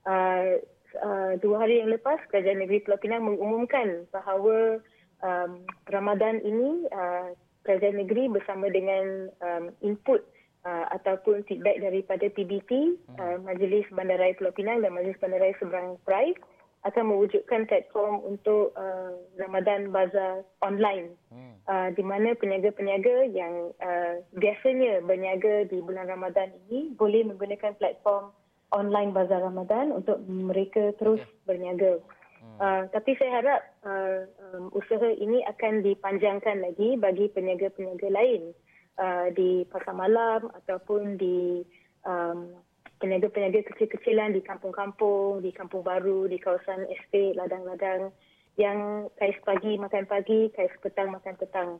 Uh, 0.06 0.58
uh, 1.00 1.32
dua 1.38 1.66
hari 1.66 1.80
yang 1.80 1.90
lepas, 1.92 2.18
Kerajaan 2.30 2.62
Negeri 2.64 2.82
Pulau 2.82 3.00
Pinang 3.00 3.24
mengumumkan 3.26 4.08
bahawa 4.10 4.82
um, 5.22 5.62
Ramadan 5.90 6.42
ini 6.42 6.86
uh, 6.90 7.32
Kerajaan 7.62 8.00
Negeri 8.00 8.32
bersama 8.32 8.72
dengan 8.72 9.28
um, 9.44 9.64
input 9.84 10.24
uh, 10.64 10.86
ataupun 10.94 11.44
feedback 11.46 11.78
daripada 11.82 12.26
PBT, 12.32 12.96
uh, 13.20 13.36
Majlis 13.42 13.86
Bandaraya 13.92 14.34
Pulau 14.38 14.54
Pinang 14.54 14.80
dan 14.80 14.94
Majlis 14.94 15.18
Bandaraya 15.20 15.54
Seberang 15.60 16.00
Perai 16.02 16.32
akan 16.86 17.10
mewujudkan 17.10 17.66
platform 17.66 18.22
untuk 18.22 18.70
uh, 18.78 19.18
Ramadan 19.34 19.90
Bazaar 19.90 20.46
online 20.62 21.18
hmm. 21.34 21.54
uh, 21.66 21.88
di 21.90 22.02
mana 22.06 22.38
peniaga-peniaga 22.38 23.26
yang 23.34 23.74
uh, 23.82 24.22
biasanya 24.38 25.02
berniaga 25.02 25.66
di 25.66 25.82
bulan 25.82 26.06
Ramadan 26.06 26.54
ini 26.70 26.94
boleh 26.94 27.26
menggunakan 27.26 27.74
platform 27.82 28.30
online 28.70 29.10
bazar 29.16 29.42
Ramadan 29.42 29.90
untuk 29.96 30.20
mereka 30.28 30.92
terus 31.00 31.18
okay. 31.24 31.34
berniaga. 31.48 31.98
Hmm. 32.38 32.56
Uh, 32.62 32.82
tapi 32.94 33.18
saya 33.18 33.42
harap 33.42 33.60
uh, 33.82 34.18
um, 34.54 34.70
usaha 34.76 35.08
ini 35.18 35.42
akan 35.50 35.82
dipanjangkan 35.82 36.62
lagi 36.62 36.94
bagi 36.94 37.26
peniaga-peniaga 37.34 38.08
lain 38.12 38.54
uh, 39.02 39.26
di 39.34 39.66
pasar 39.66 39.98
malam 39.98 40.46
ataupun 40.62 41.18
di 41.18 41.66
um, 42.06 42.54
peniaga-peniaga 42.98 43.66
kecil-kecilan 43.74 44.34
di 44.34 44.42
kampung-kampung, 44.42 45.40
di 45.42 45.54
kampung 45.54 45.86
baru, 45.86 46.26
di 46.26 46.38
kawasan 46.38 46.86
estate, 46.90 47.38
ladang-ladang 47.38 48.10
yang 48.58 49.06
kais 49.16 49.38
pagi 49.46 49.78
makan 49.78 50.04
pagi, 50.10 50.50
kais 50.52 50.74
petang 50.82 51.14
makan 51.14 51.34
petang. 51.38 51.70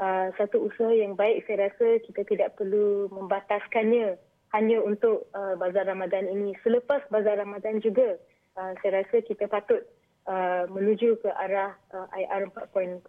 Uh, 0.00 0.32
satu 0.40 0.66
usaha 0.66 0.90
yang 0.90 1.12
baik 1.14 1.44
saya 1.44 1.68
rasa 1.68 2.00
kita 2.02 2.24
tidak 2.24 2.56
perlu 2.56 3.12
membataskannya 3.12 4.16
hanya 4.56 4.78
untuk 4.80 5.28
uh, 5.36 5.54
bazar 5.60 5.84
Ramadan 5.84 6.26
ini. 6.26 6.56
Selepas 6.64 7.04
bazar 7.12 7.36
Ramadan 7.36 7.78
juga, 7.84 8.16
uh, 8.56 8.72
saya 8.80 9.04
rasa 9.04 9.20
kita 9.20 9.48
patut 9.48 9.84
uh, 10.28 10.64
menuju 10.72 11.20
ke 11.20 11.30
arah 11.32 11.76
uh, 11.92 12.08
IR 12.16 12.48
4.0 12.52 13.04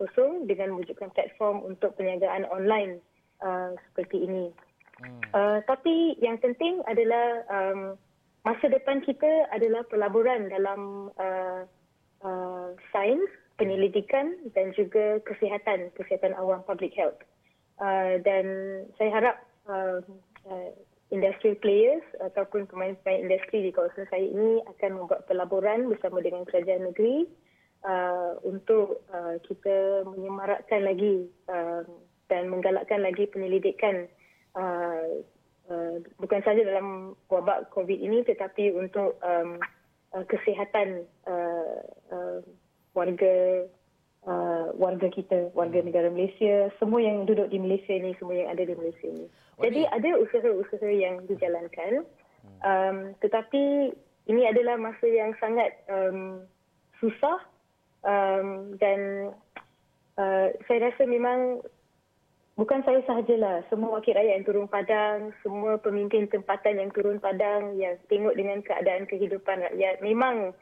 dengan 0.48 0.76
mewujudkan 0.76 1.12
platform 1.16 1.64
untuk 1.64 1.96
perniagaan 1.96 2.48
online 2.52 3.00
uh, 3.40 3.72
seperti 3.92 4.28
ini. 4.28 4.52
Hmm. 5.02 5.22
Uh, 5.34 5.60
tapi 5.66 6.14
yang 6.22 6.38
penting 6.38 6.84
adalah 6.86 7.42
um, 7.50 7.82
masa 8.46 8.70
depan 8.70 9.02
kita 9.02 9.50
adalah 9.50 9.82
pelaburan 9.90 10.52
dalam 10.52 11.10
uh, 11.18 11.66
uh, 12.22 12.68
sains, 12.94 13.30
penyelidikan 13.58 14.38
dan 14.54 14.74
juga 14.78 15.22
kesihatan, 15.26 15.90
kesihatan 15.98 16.38
awam, 16.38 16.62
public 16.66 16.94
health. 16.94 17.18
Uh, 17.82 18.22
dan 18.22 18.46
saya 19.02 19.10
harap 19.10 19.36
uh, 19.66 19.98
uh, 20.46 20.70
industri 21.14 21.54
players 21.58 22.06
ataupun 22.22 22.66
pemain-pemain 22.66 23.30
industri 23.30 23.66
di 23.66 23.72
kawasan 23.74 24.10
saya 24.10 24.26
ini 24.26 24.62
akan 24.78 24.98
membuat 24.98 25.30
pelaburan 25.30 25.90
bersama 25.90 26.22
dengan 26.22 26.42
kerajaan 26.46 26.90
negeri 26.90 27.30
uh, 27.86 28.38
untuk 28.42 29.06
uh, 29.14 29.38
kita 29.46 30.08
menyemarakkan 30.10 30.82
lagi 30.82 31.30
uh, 31.50 31.86
dan 32.34 32.50
menggalakkan 32.50 33.06
lagi 33.06 33.30
penyelidikan 33.30 34.10
uh, 34.58 35.22
uh, 35.70 35.96
bukan 36.18 36.42
saja 36.46 36.62
dalam 36.66 37.18
wabak 37.30 37.70
COVID 37.74 38.00
ini 38.00 38.26
tetapi 38.26 38.74
untuk 38.74 39.18
um, 39.22 39.60
uh, 40.14 40.26
kesihatan 40.30 41.06
uh, 41.26 41.82
uh, 42.14 42.40
warga 42.94 43.66
uh, 44.28 44.72
warga 44.76 45.08
kita, 45.10 45.52
warga 45.58 45.82
hmm. 45.82 45.88
negara 45.90 46.08
Malaysia, 46.10 46.72
semua 46.80 47.02
yang 47.04 47.26
duduk 47.26 47.50
di 47.52 47.60
Malaysia 47.60 47.94
ini, 47.94 48.16
semua 48.18 48.36
yang 48.38 48.50
ada 48.54 48.64
di 48.64 48.74
Malaysia 48.76 49.08
ini. 49.08 49.26
Jadi 49.62 49.86
ada 49.86 50.10
usaha-usaha 50.18 50.90
yang 50.90 51.24
dijalankan, 51.30 52.04
hmm. 52.04 52.60
um, 52.66 52.98
tetapi 53.22 53.94
ini 54.28 54.42
adalah 54.48 54.80
masa 54.80 55.06
yang 55.06 55.36
sangat 55.38 55.76
um, 55.92 56.48
susah 56.98 57.40
um, 58.08 58.80
dan 58.80 59.32
uh, 60.16 60.48
saya 60.66 60.92
rasa 60.92 61.04
memang 61.04 61.60
bukan 62.56 62.86
saya 62.86 63.02
sahajalah, 63.06 63.66
semua 63.70 63.98
wakil 63.98 64.14
rakyat 64.14 64.42
yang 64.42 64.46
turun 64.46 64.68
padang, 64.70 65.34
semua 65.42 65.78
pemimpin 65.82 66.30
tempatan 66.30 66.78
yang 66.78 66.90
turun 66.94 67.18
padang, 67.18 67.74
yang 67.78 67.98
tengok 68.08 68.38
dengan 68.38 68.62
keadaan 68.62 69.10
kehidupan 69.10 69.66
rakyat, 69.70 70.02
memang 70.06 70.54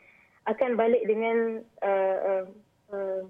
akan 0.49 0.71
balik 0.73 1.03
dengan 1.05 1.61
uh, 1.85 2.17
uh, 2.21 2.43
uh, 2.95 3.21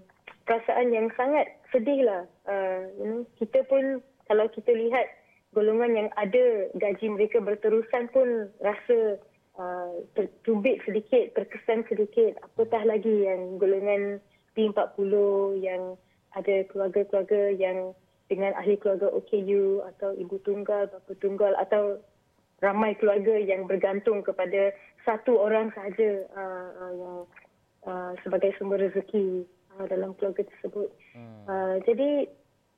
perasaan 0.48 0.94
yang 0.94 1.12
sangat 1.20 1.48
sedih 1.74 2.06
lah. 2.06 2.24
Uh, 2.48 2.88
you 3.00 3.06
know, 3.08 3.22
kita 3.42 3.66
pun 3.68 4.00
kalau 4.30 4.48
kita 4.52 4.72
lihat 4.72 5.10
golongan 5.52 5.98
yang 5.98 6.10
ada 6.16 6.72
gaji 6.80 7.12
mereka 7.12 7.44
berterusan 7.44 8.08
pun 8.16 8.48
rasa 8.64 9.20
uh, 9.60 9.92
tercubit 10.16 10.80
sedikit, 10.88 11.36
terkesan 11.36 11.84
sedikit. 11.92 12.40
Apatah 12.48 12.88
lagi 12.88 13.28
yang 13.28 13.60
golongan 13.60 14.24
P40 14.56 15.12
yang 15.60 16.00
ada 16.32 16.64
keluarga-keluarga 16.72 17.52
yang 17.60 17.92
dengan 18.32 18.56
ahli 18.56 18.80
keluarga 18.80 19.12
OKU 19.12 19.84
atau 19.92 20.16
ibu 20.16 20.40
tunggal, 20.48 20.88
bapa 20.88 21.12
tunggal 21.20 21.52
atau 21.60 22.00
ramai 22.64 22.96
keluarga 22.96 23.36
yang 23.36 23.68
bergantung 23.68 24.24
kepada 24.24 24.72
satu 25.04 25.36
orang 25.36 25.76
sahaja 25.76 26.24
uh, 26.32 26.70
uh, 26.80 26.94
yang 26.96 27.16
uh, 27.84 28.12
sebagai 28.24 28.56
sumber 28.56 28.80
rezeki 28.80 29.44
uh, 29.76 29.86
dalam 29.92 30.16
keluarga 30.16 30.48
tersebut. 30.48 30.88
Hmm. 31.12 31.44
Uh, 31.52 31.76
jadi 31.84 32.32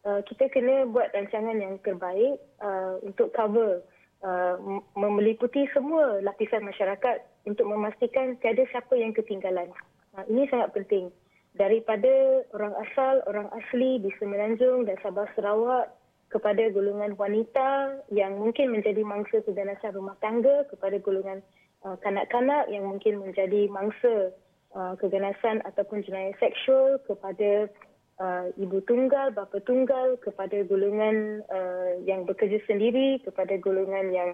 uh, 0.09 0.25
kita 0.25 0.49
kena 0.49 0.89
buat 0.89 1.13
rancangan 1.13 1.61
yang 1.61 1.77
terbaik 1.85 2.41
uh, 2.63 2.97
untuk 3.05 3.29
cover 3.37 3.85
uh, 4.25 4.55
meliputi 4.97 5.69
semua 5.75 6.17
lapisan 6.25 6.65
masyarakat 6.65 7.21
untuk 7.45 7.67
memastikan 7.69 8.39
tiada 8.39 8.65
siapa 8.71 8.95
yang 8.95 9.11
ketinggalan. 9.13 9.69
Uh, 10.15 10.25
ini 10.31 10.47
sangat 10.49 10.71
penting. 10.73 11.11
Daripada 11.53 12.41
orang 12.57 12.73
asal, 12.81 13.21
orang 13.29 13.45
asli 13.53 14.01
di 14.01 14.09
Semenanjung 14.17 14.89
dan 14.89 14.97
Sabah 15.05 15.29
Sarawak 15.37 15.93
kepada 16.33 16.65
golongan 16.73 17.13
wanita 17.13 18.01
yang 18.09 18.41
mungkin 18.41 18.73
menjadi 18.73 19.05
mangsa 19.05 19.45
keganasan 19.45 19.93
rumah 19.93 20.17
tangga 20.17 20.65
kepada 20.73 20.97
golongan 20.97 21.45
uh, 21.85 21.93
kanak-kanak 22.01 22.73
yang 22.73 22.89
mungkin 22.89 23.21
menjadi 23.21 23.69
mangsa 23.69 24.33
uh, 24.73 24.97
keganasan 24.97 25.61
ataupun 25.69 26.01
jenayah 26.01 26.33
seksual 26.41 26.97
kepada 27.05 27.69
uh, 28.17 28.49
ibu 28.57 28.81
tunggal, 28.89 29.29
bapa 29.29 29.61
tunggal, 29.61 30.17
kepada 30.25 30.65
golongan 30.65 31.45
uh, 31.53 32.01
yang 32.01 32.25
bekerja 32.25 32.65
sendiri, 32.65 33.21
kepada 33.21 33.61
golongan 33.61 34.09
yang 34.09 34.29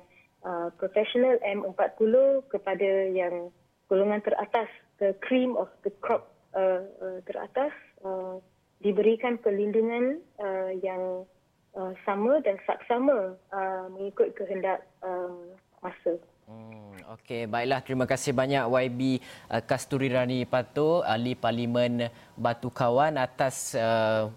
uh, 0.48 0.72
profesional 0.80 1.36
M40, 1.44 2.48
kepada 2.48 3.12
yang 3.12 3.52
golongan 3.92 4.24
teratas, 4.24 4.72
the 5.04 5.12
cream 5.20 5.60
of 5.60 5.68
the 5.84 5.92
crop 6.00 6.39
uh, 6.56 6.82
uh, 7.02 7.20
teratas, 7.26 7.74
uh, 8.06 8.38
diberikan 8.80 9.36
perlindungan 9.40 10.24
uh, 10.40 10.72
yang 10.80 11.28
uh, 11.76 11.94
sama 12.08 12.40
dan 12.42 12.56
saksama 12.64 13.36
uh, 13.52 13.86
mengikut 13.92 14.34
kehendak 14.36 14.88
um, 15.04 15.52
masa. 15.84 16.16
Hmm, 16.50 16.98
Okey, 17.14 17.46
baiklah. 17.46 17.80
Terima 17.86 18.10
kasih 18.10 18.34
banyak 18.34 18.66
YB 18.66 19.22
uh, 19.54 19.62
Kasturi 19.62 20.10
Rani 20.10 20.50
Pato, 20.50 21.06
Ahli 21.06 21.38
Parlimen 21.38 22.10
Batu 22.34 22.74
Kawan 22.74 23.22
atas 23.22 23.78
uh, 23.78 24.34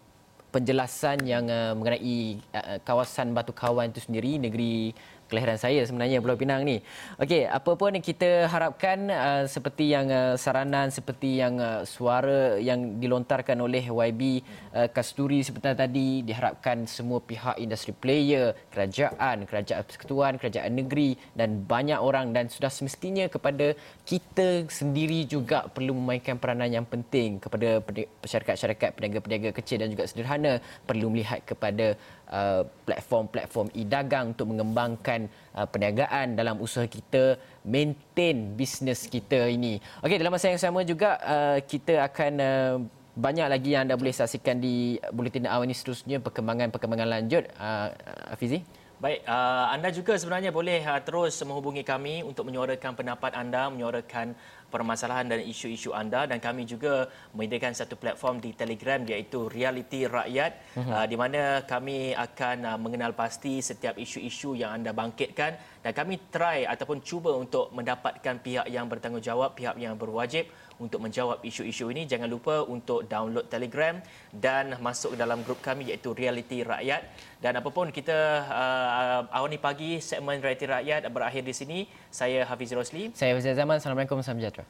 penjelasan 0.53 1.25
yang 1.25 1.49
uh, 1.49 1.73
mengenai 1.73 2.37
uh, 2.53 2.79
kawasan 2.85 3.33
Batu 3.33 3.57
Kawan 3.57 3.89
itu 3.89 4.05
sendiri, 4.05 4.37
negeri 4.37 4.93
kelahiran 5.33 5.57
saya 5.57 5.81
sebenarnya 5.89 6.21
Pulau 6.21 6.37
Pinang 6.37 6.61
ni. 6.69 6.85
Okey, 7.17 7.49
apa 7.49 7.73
pun 7.73 7.97
kita 7.97 8.45
harapkan 8.53 9.09
uh, 9.09 9.45
seperti 9.49 9.89
yang 9.89 10.13
uh, 10.13 10.37
saranan 10.37 10.93
seperti 10.93 11.41
yang 11.41 11.57
uh, 11.57 11.89
suara 11.89 12.61
yang 12.61 13.01
dilontarkan 13.01 13.57
oleh 13.65 13.89
YB 13.89 14.45
uh, 14.77 14.93
Kasturi 14.93 15.41
seperti 15.41 15.73
tadi 15.73 16.21
diharapkan 16.21 16.85
semua 16.85 17.25
pihak 17.25 17.57
industri 17.57 17.97
player, 17.97 18.53
kerajaan, 18.69 19.49
kerajaan 19.49 19.81
persekutuan, 19.89 20.37
kerajaan 20.37 20.77
negeri 20.77 21.17
dan 21.33 21.65
banyak 21.65 21.97
orang 21.97 22.37
dan 22.37 22.53
sudah 22.53 22.69
semestinya 22.69 23.25
kepada 23.33 23.73
kita 24.05 24.69
sendiri 24.69 25.25
juga 25.25 25.65
perlu 25.73 25.97
memainkan 25.97 26.37
peranan 26.37 26.69
yang 26.69 26.85
penting 26.85 27.41
kepada 27.41 27.81
syarikat-syarikat 28.27 28.93
peniaga-peniaga 28.99 29.51
kecil 29.57 29.81
dan 29.81 29.89
juga 29.89 30.05
sederhana 30.11 30.59
perlu 30.85 31.09
melihat 31.09 31.41
kepada 31.47 31.95
Uh, 32.33 32.65
platform-platform 32.89 33.69
e-dagang 33.77 34.33
untuk 34.33 34.49
mengembangkan 34.49 35.29
uh, 35.53 35.69
perniagaan 35.69 36.33
dalam 36.33 36.65
usaha 36.65 36.89
kita 36.89 37.37
maintain 37.61 38.57
bisnes 38.57 39.05
kita 39.05 39.53
ini. 39.53 39.77
Okey 40.01 40.17
dalam 40.17 40.33
masa 40.33 40.49
yang 40.49 40.57
sama 40.57 40.81
juga 40.81 41.21
uh, 41.21 41.61
kita 41.61 42.01
akan 42.09 42.33
uh, 42.41 42.77
banyak 43.13 43.45
lagi 43.53 43.77
yang 43.77 43.85
anda 43.85 44.01
boleh 44.01 44.17
saksikan 44.17 44.57
di 44.65 44.97
Bulletin 45.13 45.45
Awal 45.45 45.69
ini 45.69 45.77
seterusnya 45.77 46.25
perkembangan-perkembangan 46.25 47.09
lanjut 47.21 47.45
uh, 47.61 47.93
Fizi. 48.41 48.65
Baik, 49.03 49.27
uh, 49.27 49.67
anda 49.75 49.91
juga 49.91 50.15
sebenarnya 50.15 50.55
boleh 50.55 50.79
uh, 50.87 51.03
terus 51.03 51.35
menghubungi 51.43 51.83
kami 51.83 52.23
untuk 52.23 52.47
menyuarakan 52.47 52.95
pendapat 52.95 53.35
anda, 53.35 53.67
menyuarakan 53.67 54.31
permasalahan 54.71 55.27
dan 55.27 55.43
isu-isu 55.43 55.91
anda 55.91 56.23
dan 56.23 56.39
kami 56.39 56.63
juga 56.63 57.11
menyediakan 57.35 57.75
satu 57.75 57.99
platform 57.99 58.39
di 58.39 58.55
Telegram 58.55 59.03
iaitu 59.03 59.51
Reality 59.51 60.07
Rakyat 60.07 60.79
uh-huh. 60.79 61.03
uh, 61.03 61.07
di 61.11 61.19
mana 61.19 61.67
kami 61.67 62.15
akan 62.15 62.57
uh, 62.63 62.79
mengenal 62.79 63.11
pasti 63.19 63.59
setiap 63.59 63.99
isu-isu 63.99 64.55
yang 64.55 64.79
anda 64.79 64.95
bangkitkan 64.95 65.83
dan 65.83 65.93
kami 65.99 66.31
try 66.31 66.63
ataupun 66.63 67.03
cuba 67.03 67.35
untuk 67.35 67.75
mendapatkan 67.75 68.39
pihak 68.39 68.71
yang 68.71 68.87
bertanggungjawab, 68.87 69.59
pihak 69.59 69.83
yang 69.83 69.99
berwajib 69.99 70.47
untuk 70.83 70.99
menjawab 70.99 71.39
isu-isu 71.47 71.87
ini. 71.95 72.03
Jangan 72.11 72.27
lupa 72.27 72.67
untuk 72.67 73.07
download 73.07 73.47
Telegram 73.47 74.03
dan 74.35 74.75
masuk 74.83 75.15
ke 75.15 75.17
dalam 75.23 75.47
grup 75.47 75.63
kami 75.63 75.95
iaitu 75.95 76.11
Reality 76.11 76.67
Rakyat. 76.67 77.03
Dan 77.39 77.63
apapun 77.63 77.95
kita 77.95 78.43
uh, 78.51 79.21
awal 79.31 79.47
ni 79.55 79.63
pagi 79.63 80.03
segmen 80.03 80.43
Reality 80.43 80.67
Rakyat 80.67 81.07
berakhir 81.15 81.47
di 81.47 81.55
sini. 81.55 81.79
Saya 82.11 82.43
Hafiz 82.43 82.75
Rosli. 82.75 83.15
Saya 83.15 83.39
Hafiz 83.39 83.47
Zaman. 83.47 83.79
Assalamualaikum. 83.79 84.19
Salam 84.27 84.43
sejahtera. 84.43 84.67